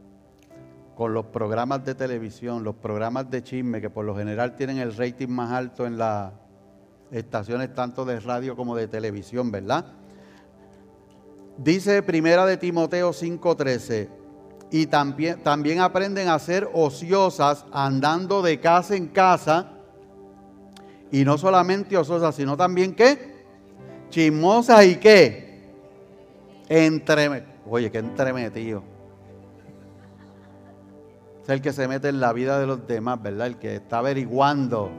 Con 0.97 1.13
los 1.13 1.27
programas 1.27 1.85
de 1.85 1.95
televisión, 1.95 2.65
los 2.65 2.77
programas 2.77 3.31
de 3.31 3.43
chisme, 3.43 3.81
que 3.81 3.91
por 3.91 4.05
lo 4.05 4.17
general 4.17 4.57
tienen 4.57 4.79
el 4.79 4.97
rating 4.97 5.29
más 5.29 5.53
alto 5.53 5.87
en 5.87 5.99
la, 5.99 6.33
estaciones 7.11 7.75
tanto 7.75 8.05
de 8.05 8.21
radio 8.21 8.57
como 8.57 8.75
de 8.77 8.89
televisión, 8.89 9.51
¿verdad? 9.51 9.85
Dice 11.59 12.03
Primera 12.03 12.47
de 12.47 12.57
Timoteo 12.57 13.13
5:13, 13.13 14.09
y 14.71 14.87
también, 14.87 15.43
también 15.43 15.81
aprenden 15.81 16.29
a 16.29 16.39
ser 16.39 16.69
ociosas 16.73 17.65
andando 17.73 18.43
de 18.43 18.59
casa 18.61 18.97
en 18.97 19.09
casa, 19.09 19.73
y 21.11 21.25
no 21.25 21.39
solamente 21.39 21.97
ociosas, 21.97 22.35
sino 22.35 22.57
también 22.57 22.95
qué? 22.95 23.36
Chismosas 24.11 24.85
y 24.87 24.97
qué? 24.97 25.65
Entre, 26.69 27.45
oye, 27.69 27.91
qué 27.91 27.99
entremetido. 27.99 28.83
Es 31.43 31.49
el 31.49 31.61
que 31.61 31.73
se 31.73 31.87
mete 31.87 32.09
en 32.09 32.21
la 32.21 32.33
vida 32.33 32.59
de 32.59 32.67
los 32.67 32.87
demás, 32.87 33.23
¿verdad? 33.23 33.47
El 33.47 33.57
que 33.57 33.77
está 33.77 33.99
averiguando 33.99 34.91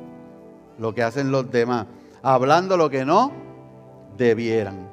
lo 0.77 0.93
que 0.93 1.03
hacen 1.03 1.31
los 1.31 1.51
demás 1.51 1.87
hablando 2.21 2.75
lo 2.75 2.89
que 2.89 3.05
no 3.05 3.31
debieran. 4.17 4.89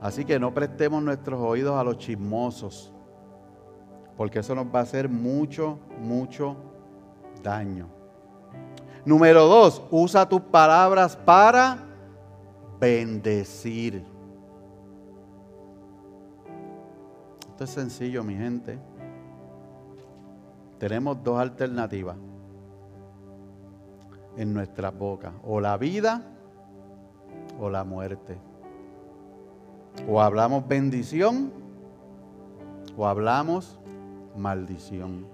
Así 0.00 0.24
que 0.24 0.38
no 0.38 0.52
prestemos 0.52 1.02
nuestros 1.02 1.40
oídos 1.40 1.78
a 1.78 1.84
los 1.84 1.98
chismosos, 1.98 2.92
porque 4.16 4.40
eso 4.40 4.54
nos 4.54 4.66
va 4.66 4.80
a 4.80 4.82
hacer 4.82 5.08
mucho, 5.08 5.78
mucho 6.00 6.56
daño. 7.42 7.86
Número 9.04 9.46
dos, 9.46 9.82
usa 9.90 10.28
tus 10.28 10.40
palabras 10.42 11.16
para 11.16 11.78
bendecir. 12.80 14.02
Esto 17.50 17.64
es 17.64 17.70
sencillo, 17.70 18.24
mi 18.24 18.34
gente. 18.34 18.78
Tenemos 20.78 21.22
dos 21.22 21.38
alternativas 21.38 22.16
en 24.36 24.54
nuestra 24.54 24.90
boca, 24.90 25.34
o 25.44 25.60
la 25.60 25.76
vida 25.76 26.22
o 27.60 27.68
la 27.68 27.84
muerte. 27.84 28.38
O 30.08 30.22
hablamos 30.22 30.66
bendición 30.66 31.52
o 32.96 33.06
hablamos 33.06 33.78
maldición. 34.36 35.26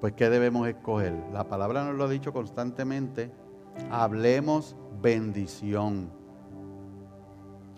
Pues 0.00 0.14
¿qué 0.14 0.28
debemos 0.30 0.66
escoger? 0.66 1.14
La 1.32 1.44
palabra 1.44 1.84
nos 1.84 1.94
lo 1.94 2.04
ha 2.04 2.08
dicho 2.08 2.32
constantemente. 2.32 3.30
Hablemos 3.90 4.76
bendición. 5.00 6.10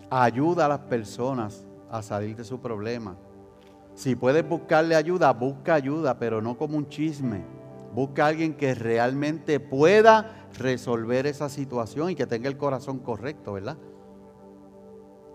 Ayuda 0.09 0.65
a 0.65 0.69
las 0.69 0.79
personas 0.79 1.67
a 1.91 2.01
salir 2.01 2.35
de 2.35 2.43
su 2.43 2.59
problema. 2.59 3.15
Si 3.93 4.15
puedes 4.15 4.47
buscarle 4.47 4.95
ayuda, 4.95 5.31
busca 5.33 5.73
ayuda, 5.75 6.17
pero 6.17 6.41
no 6.41 6.57
como 6.57 6.77
un 6.77 6.87
chisme 6.87 7.43
Busca 7.93 8.25
a 8.25 8.27
alguien 8.27 8.53
que 8.53 8.75
realmente 8.75 9.59
pueda 9.59 10.47
resolver 10.57 11.25
esa 11.25 11.49
situación 11.49 12.11
y 12.11 12.15
que 12.15 12.27
tenga 12.27 12.47
el 12.47 12.57
corazón 12.57 12.99
correcto, 12.99 13.53
¿verdad? 13.53 13.77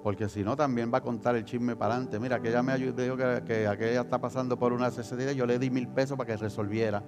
Porque 0.02 0.28
si 0.28 0.44
no, 0.44 0.54
también 0.54 0.92
va 0.92 0.98
a 0.98 1.00
contar 1.00 1.34
el 1.34 1.44
chisme 1.44 1.76
para 1.76 1.94
adelante. 1.94 2.20
Mira, 2.20 2.36
aquella 2.36 2.62
me 2.62 2.72
ayudó, 2.72 3.16
que, 3.16 3.42
que 3.44 3.66
aquella 3.66 4.02
está 4.02 4.20
pasando 4.20 4.58
por 4.58 4.72
una 4.72 4.86
necesidad, 4.86 5.32
yo 5.32 5.46
le 5.46 5.58
di 5.58 5.70
mil 5.70 5.88
pesos 5.88 6.16
para 6.16 6.28
que 6.28 6.36
resolviera. 6.36 7.02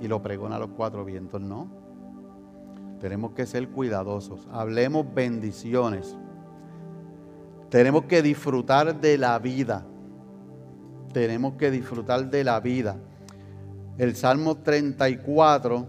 Y 0.00 0.08
lo 0.08 0.22
pregona 0.22 0.56
a 0.56 0.58
los 0.58 0.70
cuatro 0.70 1.04
vientos, 1.04 1.40
no. 1.40 1.81
Tenemos 3.02 3.32
que 3.32 3.46
ser 3.46 3.68
cuidadosos. 3.68 4.46
Hablemos 4.52 5.12
bendiciones. 5.12 6.16
Tenemos 7.68 8.04
que 8.04 8.22
disfrutar 8.22 9.00
de 9.00 9.18
la 9.18 9.36
vida. 9.40 9.84
Tenemos 11.12 11.54
que 11.54 11.72
disfrutar 11.72 12.30
de 12.30 12.44
la 12.44 12.60
vida. 12.60 12.96
El 13.98 14.14
Salmo 14.14 14.58
34, 14.58 15.84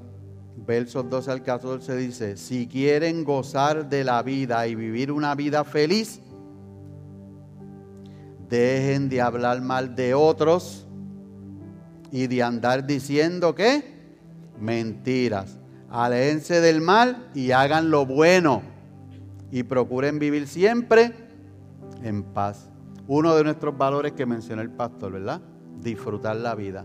versos 0.66 1.08
12 1.08 1.30
al 1.30 1.44
14 1.44 1.96
dice, 1.98 2.36
si 2.36 2.66
quieren 2.66 3.24
gozar 3.24 3.88
de 3.88 4.04
la 4.04 4.24
vida 4.24 4.66
y 4.66 4.74
vivir 4.74 5.12
una 5.12 5.36
vida 5.36 5.64
feliz, 5.64 6.20
dejen 8.50 9.08
de 9.08 9.22
hablar 9.22 9.62
mal 9.62 9.96
de 9.96 10.16
otros 10.16 10.88
y 12.12 12.26
de 12.26 12.42
andar 12.42 12.88
diciendo 12.88 13.54
que 13.54 13.84
mentiras. 14.60 15.60
Aléjense 15.94 16.60
del 16.60 16.82
mal 16.82 17.30
y 17.36 17.52
hagan 17.52 17.92
lo 17.92 18.04
bueno 18.08 18.64
y 19.52 19.62
procuren 19.62 20.18
vivir 20.18 20.48
siempre 20.48 21.14
en 22.02 22.24
paz. 22.24 22.72
Uno 23.08 23.36
de 23.36 23.44
nuestros 23.44 23.78
valores 23.78 24.14
que 24.14 24.26
mencionó 24.26 24.64
el 24.64 24.72
pastor, 24.72 25.12
¿verdad? 25.12 25.40
Disfrutar 25.82 26.38
la 26.38 26.56
vida. 26.56 26.84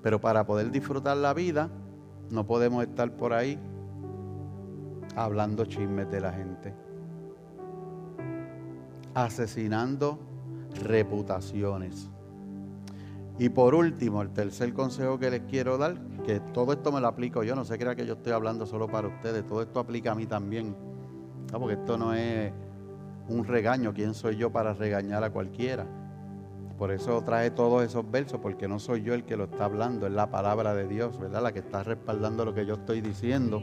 Pero 0.00 0.20
para 0.20 0.46
poder 0.46 0.70
disfrutar 0.70 1.16
la 1.16 1.34
vida, 1.34 1.70
no 2.30 2.46
podemos 2.46 2.84
estar 2.84 3.10
por 3.16 3.32
ahí 3.32 3.58
hablando 5.16 5.64
chismes 5.64 6.08
de 6.08 6.20
la 6.20 6.32
gente, 6.32 6.74
asesinando 9.12 10.20
reputaciones. 10.84 12.08
Y 13.40 13.48
por 13.48 13.74
último, 13.74 14.22
el 14.22 14.30
tercer 14.30 14.72
consejo 14.72 15.18
que 15.18 15.30
les 15.30 15.40
quiero 15.50 15.78
dar, 15.78 15.96
que 16.28 16.40
todo 16.52 16.74
esto 16.74 16.92
me 16.92 17.00
lo 17.00 17.06
aplico 17.06 17.42
yo, 17.42 17.56
no 17.56 17.64
se 17.64 17.78
crea 17.78 17.94
que 17.94 18.04
yo 18.04 18.12
estoy 18.12 18.34
hablando 18.34 18.66
solo 18.66 18.86
para 18.86 19.08
ustedes, 19.08 19.46
todo 19.46 19.62
esto 19.62 19.80
aplica 19.80 20.12
a 20.12 20.14
mí 20.14 20.26
también, 20.26 20.76
porque 21.50 21.72
esto 21.72 21.96
no 21.96 22.12
es 22.12 22.52
un 23.28 23.46
regaño. 23.46 23.94
¿Quién 23.94 24.12
soy 24.12 24.36
yo 24.36 24.52
para 24.52 24.74
regañar 24.74 25.24
a 25.24 25.30
cualquiera? 25.30 25.86
Por 26.76 26.92
eso 26.92 27.22
trae 27.22 27.50
todos 27.50 27.82
esos 27.82 28.10
versos, 28.10 28.40
porque 28.40 28.68
no 28.68 28.78
soy 28.78 29.04
yo 29.04 29.14
el 29.14 29.24
que 29.24 29.38
lo 29.38 29.44
está 29.44 29.64
hablando, 29.64 30.06
es 30.06 30.12
la 30.12 30.30
palabra 30.30 30.74
de 30.74 30.86
Dios, 30.86 31.18
¿verdad? 31.18 31.42
La 31.42 31.52
que 31.52 31.60
está 31.60 31.82
respaldando 31.82 32.44
lo 32.44 32.52
que 32.52 32.66
yo 32.66 32.74
estoy 32.74 33.00
diciendo. 33.00 33.62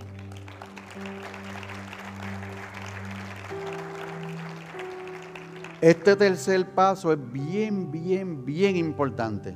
Este 5.81 6.15
tercer 6.15 6.73
paso 6.73 7.13
es 7.13 7.31
bien, 7.31 7.91
bien, 7.91 8.43
bien 8.43 8.75
importante, 8.75 9.55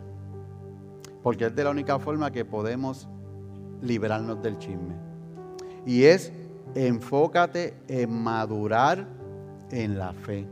porque 1.24 1.46
es 1.46 1.56
de 1.56 1.64
la 1.64 1.72
única 1.72 2.00
forma 2.00 2.32
que 2.32 2.46
podemos 2.46 3.08
librarnos 3.82 4.42
del 4.42 4.58
chisme. 4.58 4.96
Y 5.86 6.04
es 6.04 6.32
enfócate 6.76 7.76
en 7.88 8.12
madurar 8.12 9.08
en 9.72 9.98
la 9.98 10.14
fe. 10.14 10.48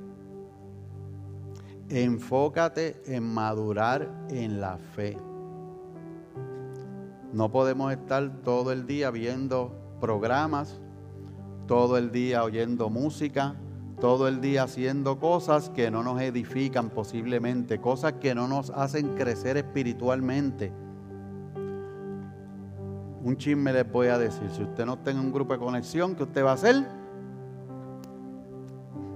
Enfócate 1.89 3.01
en 3.05 3.23
madurar 3.23 4.09
en 4.29 4.59
la 4.59 4.77
fe. 4.77 5.17
No 7.33 7.51
podemos 7.51 7.91
estar 7.91 8.41
todo 8.43 8.71
el 8.71 8.87
día 8.87 9.11
viendo 9.11 9.73
programas, 9.99 10.79
todo 11.67 11.97
el 11.97 12.11
día 12.11 12.43
oyendo 12.43 12.89
música, 12.89 13.55
todo 13.99 14.27
el 14.27 14.41
día 14.41 14.63
haciendo 14.63 15.19
cosas 15.19 15.69
que 15.69 15.89
no 15.89 16.03
nos 16.03 16.21
edifican 16.21 16.89
posiblemente, 16.89 17.79
cosas 17.79 18.13
que 18.13 18.35
no 18.35 18.47
nos 18.47 18.69
hacen 18.69 19.15
crecer 19.15 19.57
espiritualmente. 19.57 20.71
Un 23.23 23.35
chisme 23.37 23.73
les 23.73 23.91
voy 23.91 24.07
a 24.07 24.17
decir, 24.17 24.49
si 24.55 24.63
usted 24.63 24.85
no 24.85 24.99
en 25.05 25.19
un 25.19 25.31
grupo 25.31 25.53
de 25.53 25.59
conexión, 25.59 26.15
¿qué 26.15 26.23
usted 26.23 26.45
va 26.45 26.51
a 26.51 26.53
hacer? 26.53 26.75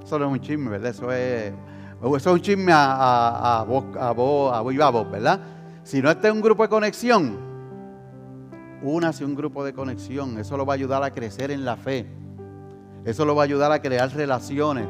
Eso 0.03 0.17
no 0.17 0.25
es 0.25 0.31
un 0.31 0.39
chisme, 0.39 0.69
¿verdad? 0.69 0.89
Eso 0.89 1.11
es 1.11 1.53
eso 2.01 2.17
es 2.17 2.25
un 2.25 2.41
chisme 2.41 2.71
a, 2.73 3.59
a, 3.59 3.63
vos, 3.63 3.85
a, 3.99 4.11
vos, 4.11 4.51
a 4.51 4.89
vos, 4.89 5.11
¿verdad? 5.11 5.39
Si 5.83 6.01
no 6.01 6.09
está 6.09 6.29
en 6.29 6.35
un 6.37 6.41
grupo 6.41 6.63
de 6.63 6.69
conexión, 6.69 7.37
únase 8.81 9.23
un 9.23 9.35
grupo 9.35 9.63
de 9.63 9.73
conexión. 9.73 10.39
Eso 10.39 10.57
lo 10.57 10.65
va 10.65 10.73
a 10.73 10.75
ayudar 10.75 11.03
a 11.03 11.11
crecer 11.11 11.51
en 11.51 11.63
la 11.63 11.77
fe. 11.77 12.07
Eso 13.05 13.25
lo 13.25 13.35
va 13.35 13.43
a 13.43 13.45
ayudar 13.45 13.71
a 13.71 13.81
crear 13.81 14.11
relaciones. 14.13 14.87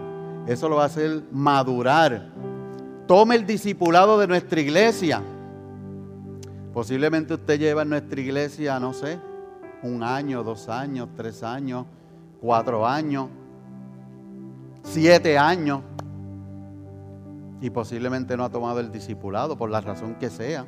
Eso 0.47 0.67
lo 0.67 0.77
va 0.77 0.83
a 0.83 0.87
hacer 0.87 1.23
madurar. 1.31 2.29
Tome 3.07 3.35
el 3.35 3.45
discipulado 3.45 4.19
de 4.19 4.27
nuestra 4.27 4.59
iglesia. 4.59 5.21
Posiblemente 6.73 7.33
usted 7.33 7.59
lleva 7.59 7.81
en 7.81 7.89
nuestra 7.89 8.19
iglesia, 8.19 8.79
no 8.79 8.93
sé, 8.93 9.19
un 9.83 10.03
año, 10.03 10.43
dos 10.43 10.69
años, 10.69 11.09
tres 11.15 11.43
años, 11.43 11.85
cuatro 12.39 12.87
años, 12.87 13.27
siete 14.83 15.37
años 15.37 15.81
y 17.61 17.69
posiblemente 17.69 18.35
no 18.35 18.43
ha 18.43 18.49
tomado 18.49 18.79
el 18.79 18.91
discipulado 18.91 19.57
por 19.57 19.69
la 19.69 19.81
razón 19.81 20.15
que 20.15 20.29
sea. 20.29 20.65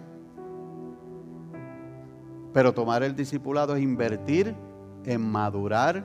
Pero 2.54 2.74
tomar 2.74 3.02
el 3.02 3.16
discipulado 3.16 3.76
es 3.76 3.82
invertir 3.82 4.56
en 5.06 5.22
madurar 5.22 6.04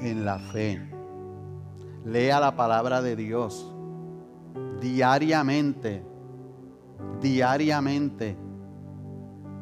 en 0.00 0.24
la 0.24 0.38
fe. 0.38 0.80
Lea 2.04 2.40
la 2.40 2.56
palabra 2.56 3.02
de 3.02 3.16
Dios 3.16 3.74
diariamente, 4.80 6.02
diariamente. 7.20 8.36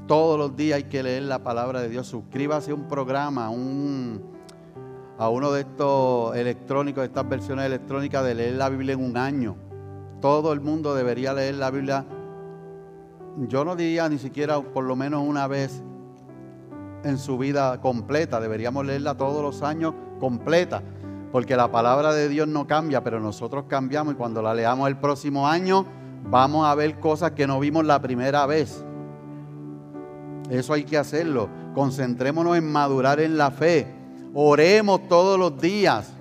Todos 0.06 0.38
los 0.38 0.56
días 0.56 0.76
hay 0.76 0.84
que 0.84 1.02
leer 1.02 1.24
la 1.24 1.42
palabra 1.42 1.80
de 1.80 1.88
Dios. 1.88 2.06
Suscríbase 2.06 2.70
a 2.70 2.74
un 2.74 2.86
programa, 2.86 3.50
un, 3.50 4.22
a 5.18 5.28
uno 5.28 5.50
de 5.50 5.62
estos 5.62 6.36
electrónicos, 6.36 7.02
de 7.02 7.06
estas 7.06 7.28
versiones 7.28 7.66
electrónicas 7.66 8.24
de 8.24 8.34
leer 8.34 8.54
la 8.54 8.68
Biblia 8.68 8.94
en 8.94 9.04
un 9.04 9.16
año. 9.16 9.56
Todo 10.20 10.52
el 10.52 10.60
mundo 10.60 10.94
debería 10.94 11.32
leer 11.32 11.56
la 11.56 11.70
Biblia. 11.70 12.06
Yo 13.48 13.64
no 13.64 13.76
diría 13.76 14.08
ni 14.08 14.18
siquiera 14.18 14.60
por 14.60 14.84
lo 14.84 14.96
menos 14.96 15.22
una 15.26 15.46
vez 15.46 15.82
en 17.06 17.18
su 17.18 17.38
vida 17.38 17.80
completa. 17.80 18.40
Deberíamos 18.40 18.84
leerla 18.84 19.16
todos 19.16 19.42
los 19.42 19.62
años 19.62 19.94
completa. 20.20 20.82
Porque 21.32 21.56
la 21.56 21.70
palabra 21.70 22.12
de 22.12 22.28
Dios 22.28 22.48
no 22.48 22.66
cambia, 22.66 23.02
pero 23.02 23.20
nosotros 23.20 23.64
cambiamos 23.68 24.14
y 24.14 24.16
cuando 24.16 24.42
la 24.42 24.54
leamos 24.54 24.88
el 24.88 24.96
próximo 24.96 25.48
año 25.48 25.86
vamos 26.28 26.66
a 26.66 26.74
ver 26.74 26.98
cosas 26.98 27.32
que 27.32 27.46
no 27.46 27.60
vimos 27.60 27.84
la 27.84 28.00
primera 28.00 28.46
vez. 28.46 28.84
Eso 30.50 30.72
hay 30.72 30.84
que 30.84 30.96
hacerlo. 30.96 31.48
Concentrémonos 31.74 32.56
en 32.56 32.70
madurar 32.70 33.20
en 33.20 33.36
la 33.36 33.50
fe. 33.50 33.86
Oremos 34.34 35.08
todos 35.08 35.38
los 35.38 35.60
días 35.60 36.12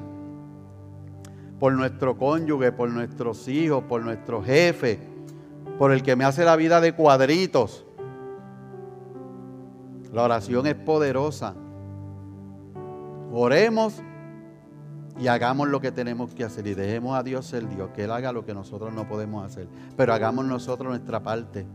por 1.60 1.74
nuestro 1.74 2.18
cónyuge, 2.18 2.72
por 2.72 2.90
nuestros 2.90 3.48
hijos, 3.48 3.84
por 3.88 4.04
nuestro 4.04 4.44
jefe, 4.44 5.00
por 5.78 5.92
el 5.92 6.04
que 6.04 6.16
me 6.16 6.26
hace 6.26 6.44
la 6.44 6.56
vida 6.56 6.82
de 6.82 6.94
cuadritos. 6.94 7.85
La 10.14 10.24
oración 10.24 10.68
es 10.68 10.76
poderosa. 10.76 11.56
Oremos 13.32 14.02
y 15.20 15.28
hagamos 15.28 15.68
lo 15.70 15.80
que 15.80 15.92
tenemos 15.92 16.34
que 16.34 16.44
hacer 16.44 16.68
y 16.68 16.74
dejemos 16.74 17.18
a 17.18 17.24
Dios 17.24 17.46
ser 17.46 17.68
Dios, 17.70 17.90
que 17.96 18.04
Él 18.04 18.12
haga 18.12 18.32
lo 18.32 18.46
que 18.46 18.54
nosotros 18.54 18.94
no 18.94 19.08
podemos 19.08 19.46
hacer, 19.46 19.68
pero 19.96 20.14
hagamos 20.14 20.46
nosotros 20.46 20.90
nuestra 20.90 21.22
parte. 21.22 21.66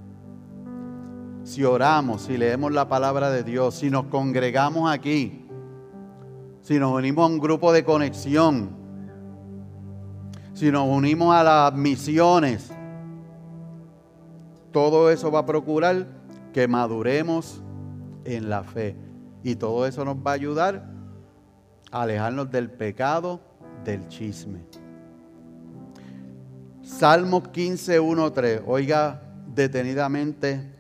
Si 1.43 1.65
oramos, 1.65 2.23
si 2.23 2.37
leemos 2.37 2.71
la 2.73 2.89
palabra 2.89 3.31
de 3.31 3.43
Dios, 3.43 3.77
si 3.77 3.91
nos 3.91 4.07
congregamos 4.07 4.91
aquí, 4.91 5.47
si 6.61 6.79
nos 6.79 6.93
unimos 6.93 7.25
a 7.25 7.33
un 7.33 7.39
grupo 7.39 7.73
de 7.73 7.83
conexión, 7.83 8.71
si 10.53 10.71
nos 10.71 10.87
unimos 10.87 11.35
a 11.35 11.43
las 11.43 11.75
misiones, 11.75 12.71
todo 14.71 15.11
eso 15.11 15.31
va 15.31 15.41
a 15.41 15.47
procurar 15.47 16.07
que 16.53 16.69
maduremos 16.69 17.63
en 18.25 18.51
la 18.51 18.63
fe. 18.63 18.97
Y 19.43 19.57
todo 19.57 19.87
eso 19.87 20.05
nos 20.05 20.17
va 20.17 20.33
a 20.33 20.35
ayudar 20.35 20.91
a 21.91 22.03
alejarnos 22.03 22.51
del 22.51 22.71
pecado, 22.71 23.41
del 23.85 24.07
chisme. 24.09 24.61
Salmos 26.83 27.49
15, 27.49 28.01
1, 28.01 28.33
3. 28.33 28.63
Oiga 28.67 29.23
detenidamente 29.55 30.75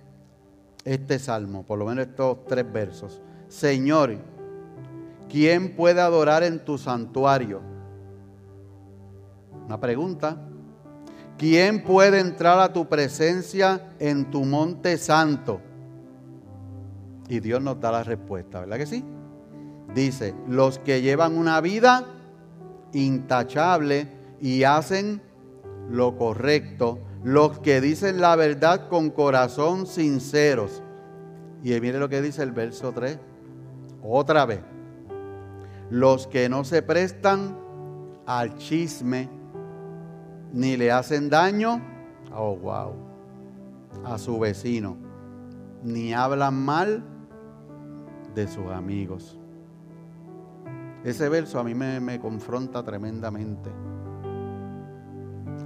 este 0.85 1.18
salmo, 1.18 1.64
por 1.64 1.79
lo 1.79 1.87
menos 1.87 2.07
estos 2.07 2.44
tres 2.46 2.70
versos. 2.70 3.20
Señor, 3.48 4.16
¿quién 5.29 5.76
puede 5.76 6.00
adorar 6.00 6.42
en 6.42 6.64
tu 6.64 6.79
santuario? 6.79 7.61
Una 9.66 9.79
pregunta. 9.81 10.37
¿Quién 11.38 11.85
puede 11.85 12.20
entrar 12.20 12.59
a 12.59 12.72
tu 12.72 12.88
presencia 12.88 13.94
en 13.98 14.31
tu 14.31 14.44
monte 14.44 14.98
santo? 14.98 15.61
Y 17.30 17.38
Dios 17.38 17.62
nos 17.62 17.80
da 17.80 17.92
la 17.92 18.02
respuesta, 18.02 18.58
¿verdad 18.58 18.76
que 18.76 18.86
sí? 18.86 19.04
Dice, 19.94 20.34
los 20.48 20.80
que 20.80 21.00
llevan 21.00 21.38
una 21.38 21.60
vida 21.60 22.04
intachable 22.92 24.08
y 24.40 24.64
hacen 24.64 25.22
lo 25.88 26.18
correcto, 26.18 26.98
los 27.22 27.60
que 27.60 27.80
dicen 27.80 28.20
la 28.20 28.34
verdad 28.34 28.88
con 28.88 29.10
corazón 29.10 29.86
sinceros. 29.86 30.82
Y 31.62 31.70
mire 31.80 32.00
lo 32.00 32.08
que 32.08 32.20
dice 32.20 32.42
el 32.42 32.50
verso 32.50 32.90
3, 32.90 33.20
otra 34.02 34.44
vez, 34.44 34.62
los 35.88 36.26
que 36.26 36.48
no 36.48 36.64
se 36.64 36.82
prestan 36.82 37.56
al 38.26 38.56
chisme 38.56 39.28
ni 40.52 40.76
le 40.76 40.90
hacen 40.90 41.30
daño, 41.30 41.80
oh 42.34 42.56
wow, 42.56 42.92
a 44.04 44.18
su 44.18 44.36
vecino, 44.40 44.96
ni 45.84 46.12
hablan 46.12 46.54
mal 46.64 47.04
de 48.34 48.46
sus 48.48 48.66
amigos. 48.66 49.38
Ese 51.04 51.28
verso 51.28 51.58
a 51.58 51.64
mí 51.64 51.74
me, 51.74 52.00
me 52.00 52.20
confronta 52.20 52.83
tremendamente. 52.83 53.70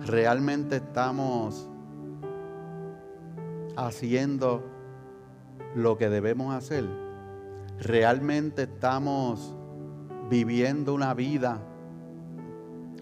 Realmente 0.07 0.77
estamos 0.77 1.69
haciendo 3.77 4.63
lo 5.75 5.97
que 5.97 6.09
debemos 6.09 6.55
hacer. 6.55 6.85
Realmente 7.81 8.63
estamos 8.63 9.57
viviendo 10.31 10.95
una 10.95 11.15
vida 11.15 11.61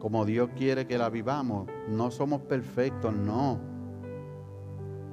como 0.02 0.24
Dios 0.24 0.50
quiere 0.56 0.88
que 0.88 0.98
la 0.98 1.10
vivamos. 1.10 1.68
No 1.88 2.10
somos 2.10 2.42
perfectos, 2.42 3.14
no. 3.14 3.60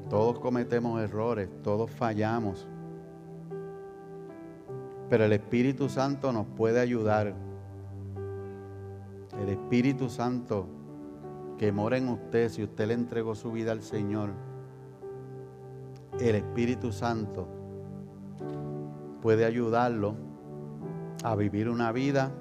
Todos 0.10 0.40
cometemos 0.40 1.00
errores, 1.00 1.48
todos 1.62 1.92
fallamos. 1.92 2.68
Pero 5.10 5.26
el 5.26 5.34
Espíritu 5.34 5.90
Santo 5.90 6.32
nos 6.32 6.46
puede 6.46 6.80
ayudar. 6.80 7.34
El 9.42 9.50
Espíritu 9.50 10.10
Santo 10.10 10.68
que 11.58 11.72
mora 11.72 11.98
en 11.98 12.08
usted, 12.08 12.50
si 12.50 12.64
usted 12.64 12.88
le 12.88 12.94
entregó 12.94 13.36
su 13.36 13.52
vida 13.52 13.72
al 13.72 13.82
Señor, 13.82 14.30
el 16.20 16.36
Espíritu 16.36 16.92
Santo 16.92 17.48
puede 19.22 19.46
ayudarlo 19.46 20.16
a 21.24 21.36
vivir 21.36 21.70
una 21.70 21.92
vida 21.92 22.32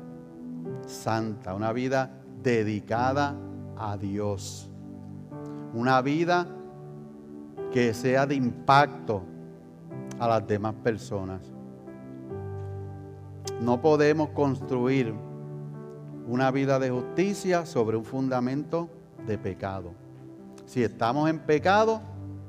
santa, 0.87 1.55
una 1.55 1.73
vida 1.73 2.11
dedicada 2.43 3.37
a 3.77 3.97
Dios. 3.97 4.71
Una 5.75 6.01
vida 6.01 6.47
que 7.73 7.93
sea 7.95 8.27
de 8.27 8.35
impacto 8.35 9.23
a 10.19 10.29
las 10.29 10.47
demás 10.47 10.75
personas. 10.83 11.58
No 13.61 13.81
podemos 13.81 14.31
construir 14.31 15.13
una 16.27 16.51
vida 16.51 16.79
de 16.79 16.91
justicia 16.91 17.67
sobre 17.67 17.97
un 17.97 18.05
fundamento 18.05 18.89
de 19.27 19.39
pecado. 19.39 19.95
Si 20.67 20.83
estamos 20.83 21.29
en 21.29 21.41
pecado, 21.41 22.01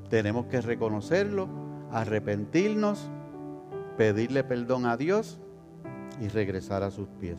tenemos 0.10 0.46
que 0.48 0.62
reconocerlo, 0.62 1.48
arrepentirnos, 1.92 3.10
pedirle 3.98 4.44
perdón 4.44 4.86
a 4.86 4.98
Dios 4.98 5.40
y 6.22 6.28
regresar 6.28 6.84
a 6.84 6.92
sus 6.92 7.08
pies. 7.20 7.38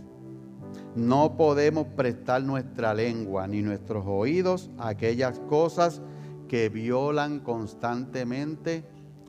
No 0.96 1.36
podemos 1.36 1.86
prestar 1.88 2.42
nuestra 2.42 2.94
lengua 2.94 3.46
ni 3.46 3.62
nuestros 3.62 4.04
oídos 4.06 4.70
a 4.78 4.88
aquellas 4.88 5.38
cosas 5.40 6.02
que 6.48 6.68
violan 6.68 7.40
constantemente 7.40 8.84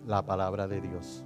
la 0.07 0.25
palabra 0.25 0.67
de 0.67 0.81
Dios. 0.81 1.25